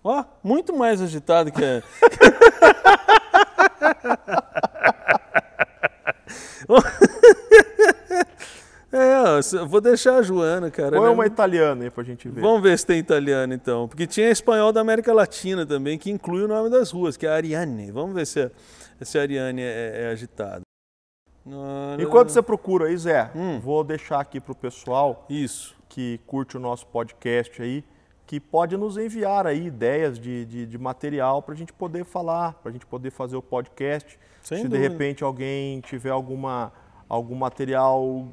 Ó, 0.03 0.23
muito 0.43 0.75
mais 0.75 1.01
agitada 1.01 1.51
que 1.51 1.63
a. 1.63 1.83
é, 8.91 9.21
ó, 9.21 9.39
eu 9.57 9.67
vou 9.67 9.81
deixar 9.81 10.17
a 10.17 10.21
Joana, 10.21 10.71
cara. 10.71 10.97
Ela 10.97 11.07
é 11.07 11.09
uma 11.09 11.25
italiana 11.25 11.83
aí 11.83 11.89
pra 11.89 12.03
gente 12.03 12.27
ver. 12.29 12.41
Vamos 12.41 12.61
ver 12.61 12.77
se 12.77 12.85
tem 12.85 12.99
italiano 12.99 13.53
então. 13.53 13.87
Porque 13.87 14.07
tinha 14.07 14.29
espanhol 14.29 14.71
da 14.71 14.81
América 14.81 15.13
Latina 15.13 15.65
também, 15.65 15.97
que 15.97 16.09
inclui 16.09 16.43
o 16.43 16.47
nome 16.47 16.69
das 16.69 16.91
ruas, 16.91 17.17
que 17.17 17.27
é 17.27 17.29
Ariane. 17.29 17.91
Vamos 17.91 18.15
ver 18.15 18.25
se 18.25 18.41
a, 18.41 18.51
se 19.01 19.17
a 19.17 19.21
Ariane 19.21 19.61
é, 19.61 20.03
é 20.03 20.07
agitada. 20.11 20.61
Enquanto 21.99 22.29
você 22.29 22.41
procura 22.41 22.87
aí, 22.87 22.97
Zé, 22.97 23.31
Hum. 23.35 23.59
vou 23.59 23.83
deixar 23.83 24.19
aqui 24.19 24.39
pro 24.39 24.53
pessoal 24.53 25.25
Isso. 25.29 25.75
que 25.87 26.19
curte 26.27 26.57
o 26.57 26.59
nosso 26.59 26.85
podcast 26.87 27.61
aí, 27.61 27.83
que 28.29 28.39
pode 28.39 28.77
nos 28.77 28.95
enviar 28.95 29.47
aí 29.47 29.65
ideias 29.65 30.19
de, 30.19 30.45
de, 30.45 30.67
de 30.67 30.77
material 30.77 31.41
para 31.41 31.55
a 31.55 31.57
gente 31.57 31.73
poder 31.73 32.05
falar, 32.05 32.53
para 32.61 32.69
a 32.69 32.71
gente 32.71 32.85
poder 32.85 33.09
fazer 33.09 33.35
o 33.35 33.41
podcast. 33.41 34.19
Sem 34.43 34.59
Se 34.59 34.63
de 34.65 34.69
dúvida. 34.69 34.87
repente 34.87 35.23
alguém 35.23 35.81
tiver 35.81 36.11
alguma, 36.11 36.71
algum 37.09 37.33
material 37.33 38.27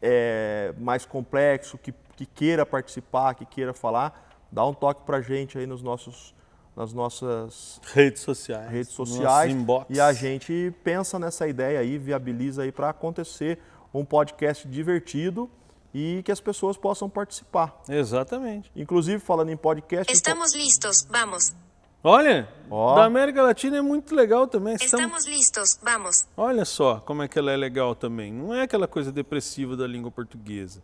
é, 0.00 0.72
mais 0.78 1.04
complexo, 1.04 1.76
que, 1.76 1.92
que 2.16 2.24
queira 2.24 2.64
participar, 2.64 3.34
que 3.34 3.44
queira 3.44 3.74
falar, 3.74 4.40
dá 4.50 4.64
um 4.64 4.72
toque 4.72 5.04
para 5.04 5.18
a 5.18 5.20
gente 5.20 5.58
aí 5.58 5.66
nos 5.66 5.82
nossos, 5.82 6.34
nas 6.74 6.94
nossas 6.94 7.78
Redes 7.92 8.22
sociais. 8.22 8.70
redes 8.70 8.92
sociais 8.92 9.54
e 9.90 10.00
a 10.00 10.14
gente 10.14 10.72
pensa 10.82 11.18
nessa 11.18 11.46
ideia 11.46 11.78
aí, 11.78 11.98
viabiliza 11.98 12.62
aí 12.62 12.72
para 12.72 12.88
acontecer 12.88 13.58
um 13.92 14.02
podcast 14.02 14.66
divertido 14.66 15.50
e 15.94 16.22
que 16.24 16.32
as 16.32 16.40
pessoas 16.40 16.76
possam 16.76 17.08
participar. 17.08 17.80
Exatamente. 17.88 18.70
Inclusive, 18.74 19.18
falando 19.18 19.50
em 19.50 19.56
podcast. 19.56 20.12
Estamos 20.12 20.54
listos, 20.54 21.06
vamos. 21.10 21.52
Olha, 22.04 22.48
Ó. 22.70 22.96
da 22.96 23.04
América 23.04 23.42
Latina 23.42 23.76
é 23.76 23.80
muito 23.82 24.14
legal 24.14 24.46
também. 24.48 24.74
Estamos- 24.74 25.04
Estamos 25.04 25.26
listos, 25.26 25.78
vamos. 25.82 26.26
Olha 26.36 26.64
só 26.64 26.96
como 27.00 27.22
é 27.22 27.28
que 27.28 27.38
ela 27.38 27.52
é 27.52 27.56
legal 27.56 27.94
também. 27.94 28.32
Não 28.32 28.52
é 28.52 28.62
aquela 28.62 28.88
coisa 28.88 29.12
depressiva 29.12 29.76
da 29.76 29.86
língua 29.86 30.10
portuguesa. 30.10 30.82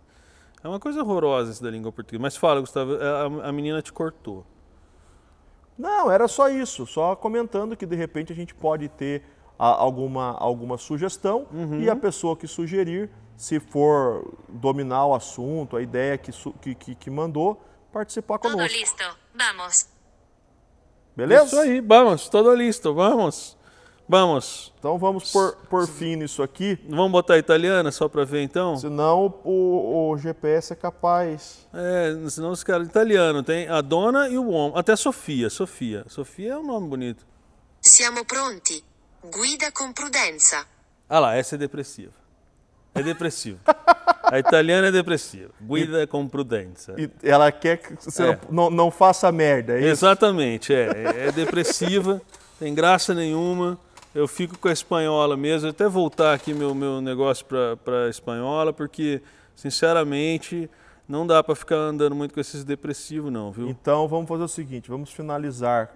É 0.62 0.68
uma 0.68 0.78
coisa 0.78 1.00
horrorosa 1.02 1.50
isso 1.52 1.62
da 1.62 1.70
língua 1.70 1.90
portuguesa. 1.90 2.22
Mas 2.22 2.36
fala, 2.36 2.60
Gustavo, 2.60 2.92
a, 2.94 3.48
a 3.48 3.52
menina 3.52 3.82
te 3.82 3.92
cortou. 3.92 4.44
Não, 5.76 6.10
era 6.10 6.26
só 6.26 6.48
isso, 6.48 6.86
só 6.86 7.14
comentando 7.14 7.76
que 7.76 7.86
de 7.86 7.94
repente 7.96 8.32
a 8.32 8.36
gente 8.36 8.54
pode 8.54 8.88
ter 8.88 9.22
alguma, 9.58 10.32
alguma 10.38 10.78
sugestão 10.78 11.46
Uhum. 11.52 11.80
e 11.80 11.90
a 11.90 11.96
pessoa 11.96 12.36
que 12.36 12.46
sugerir, 12.46 13.10
se 13.36 13.58
for 13.60 14.34
dominar 14.48 15.06
o 15.06 15.14
assunto, 15.14 15.76
a 15.76 15.82
ideia 15.82 16.16
que, 16.18 16.30
que, 16.60 16.74
que, 16.74 16.94
que 16.94 17.10
mandou, 17.10 17.60
participar 17.92 18.38
Todo 18.38 18.52
conosco. 18.52 18.76
listo, 18.78 19.04
vamos. 19.34 19.86
Beleza? 21.16 21.44
Isso 21.46 21.56
aí, 21.60 21.80
vamos, 21.80 22.28
todo 22.28 22.54
listo, 22.54 22.94
vamos. 22.94 23.56
Vamos. 24.10 24.72
Então 24.78 24.96
vamos 24.96 25.30
por, 25.30 25.54
por 25.68 25.86
fim 25.86 26.16
nisso 26.16 26.42
aqui, 26.42 26.78
Vamos 26.88 27.12
botar 27.12 27.34
a 27.34 27.38
italiana 27.38 27.90
só 27.92 28.08
para 28.08 28.24
ver 28.24 28.40
então? 28.42 28.74
senão 28.78 29.34
o, 29.44 30.10
o 30.12 30.16
GPS 30.16 30.72
é 30.72 30.76
capaz. 30.76 31.68
É, 31.74 32.16
senão 32.30 32.50
os 32.50 32.64
caras 32.64 32.88
italiano 32.88 33.42
tem 33.42 33.68
a 33.68 33.82
dona 33.82 34.26
e 34.30 34.38
o 34.38 34.48
homem, 34.48 34.78
até 34.78 34.96
Sofia, 34.96 35.50
Sofia. 35.50 36.06
Sofia 36.08 36.52
é 36.54 36.56
um 36.58 36.64
nome 36.66 36.88
bonito. 36.88 37.26
Siamo 37.82 38.24
pronti. 38.24 38.82
Guida 39.30 39.70
com 39.72 39.92
prudenza. 39.92 40.64
Ah 41.08 41.18
lá, 41.18 41.34
essa 41.36 41.54
é 41.54 41.58
depressiva. 41.58 42.12
É 42.94 43.02
depressiva. 43.02 43.58
a 44.24 44.38
italiana 44.38 44.88
é 44.88 44.90
depressiva. 44.90 45.50
Guida 45.60 46.06
com 46.06 46.26
prudência. 46.28 46.94
E 46.98 47.10
ela 47.22 47.50
quer 47.52 47.78
que 47.78 47.94
você 47.94 48.30
É. 48.30 48.38
não, 48.50 48.70
não 48.70 48.90
faça 48.90 49.30
merda, 49.32 49.74
é 49.74 49.78
isso? 49.80 49.88
Exatamente, 49.88 50.72
é. 50.74 51.26
É 51.28 51.32
depressiva, 51.32 52.20
tem 52.58 52.74
graça 52.74 53.14
nenhuma. 53.14 53.78
Eu 54.14 54.26
fico 54.26 54.58
com 54.58 54.68
a 54.68 54.72
espanhola 54.72 55.36
mesmo. 55.36 55.68
Até 55.68 55.86
voltar 55.88 56.34
aqui 56.34 56.52
meu, 56.52 56.74
meu 56.74 57.00
negócio 57.00 57.44
para 57.46 58.06
a 58.06 58.08
espanhola, 58.08 58.72
porque, 58.72 59.22
sinceramente, 59.54 60.68
não 61.08 61.26
dá 61.26 61.42
para 61.42 61.54
ficar 61.54 61.76
andando 61.76 62.14
muito 62.14 62.34
com 62.34 62.40
esses 62.40 62.64
depressivos, 62.64 63.30
não, 63.32 63.52
viu? 63.52 63.68
Então 63.68 64.08
vamos 64.08 64.28
fazer 64.28 64.42
o 64.42 64.48
seguinte, 64.48 64.90
vamos 64.90 65.10
finalizar. 65.12 65.90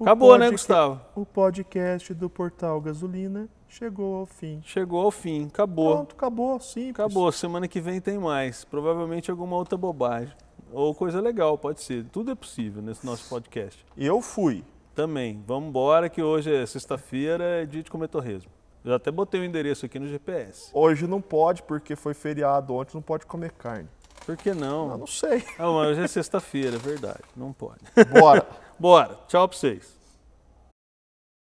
O 0.00 0.04
Acabou, 0.04 0.38
né, 0.38 0.50
Gustavo? 0.50 0.98
O 1.14 1.26
podcast 1.26 2.14
do 2.14 2.30
Portal 2.30 2.80
Gasolina 2.80 3.50
chegou 3.68 4.16
ao 4.16 4.24
fim. 4.24 4.58
Chegou 4.64 5.02
ao 5.02 5.10
fim, 5.10 5.48
acabou. 5.48 5.94
Pronto, 5.94 6.14
acabou, 6.14 6.58
simples. 6.58 7.04
Acabou, 7.04 7.30
semana 7.30 7.68
que 7.68 7.82
vem 7.82 8.00
tem 8.00 8.18
mais. 8.18 8.64
Provavelmente 8.64 9.30
alguma 9.30 9.56
outra 9.56 9.76
bobagem. 9.76 10.34
Ou 10.72 10.94
coisa 10.94 11.20
legal, 11.20 11.58
pode 11.58 11.82
ser. 11.82 12.06
Tudo 12.06 12.30
é 12.30 12.34
possível 12.34 12.80
nesse 12.80 13.04
nosso 13.04 13.28
podcast. 13.28 13.84
E 13.94 14.06
eu 14.06 14.22
fui. 14.22 14.64
Também. 14.94 15.44
Vamos 15.46 15.68
embora 15.68 16.08
que 16.08 16.22
hoje 16.22 16.50
é 16.50 16.64
sexta-feira, 16.64 17.44
é 17.44 17.66
dia 17.66 17.82
de 17.82 17.90
comer 17.90 18.08
torresmo. 18.08 18.50
Eu 18.82 18.94
até 18.94 19.10
botei 19.10 19.42
o 19.42 19.44
endereço 19.44 19.84
aqui 19.84 19.98
no 19.98 20.08
GPS. 20.08 20.70
Hoje 20.72 21.06
não 21.06 21.20
pode, 21.20 21.62
porque 21.64 21.94
foi 21.94 22.14
feriado 22.14 22.72
ontem, 22.72 22.94
não 22.94 23.02
pode 23.02 23.26
comer 23.26 23.52
carne. 23.52 23.90
Por 24.30 24.36
que 24.36 24.50
Eu 24.50 24.54
não? 24.54 24.96
não 24.98 25.06
sei. 25.08 25.44
Ah, 25.58 25.72
mas 25.72 25.88
hoje 25.90 26.02
é 26.02 26.06
sexta-feira, 26.06 26.76
é 26.76 26.78
verdade. 26.78 27.18
Não 27.36 27.52
pode. 27.52 27.80
Bora. 28.12 28.46
Bora. 28.78 29.18
Tchau 29.26 29.48
pra 29.48 29.58
vocês. 29.58 29.99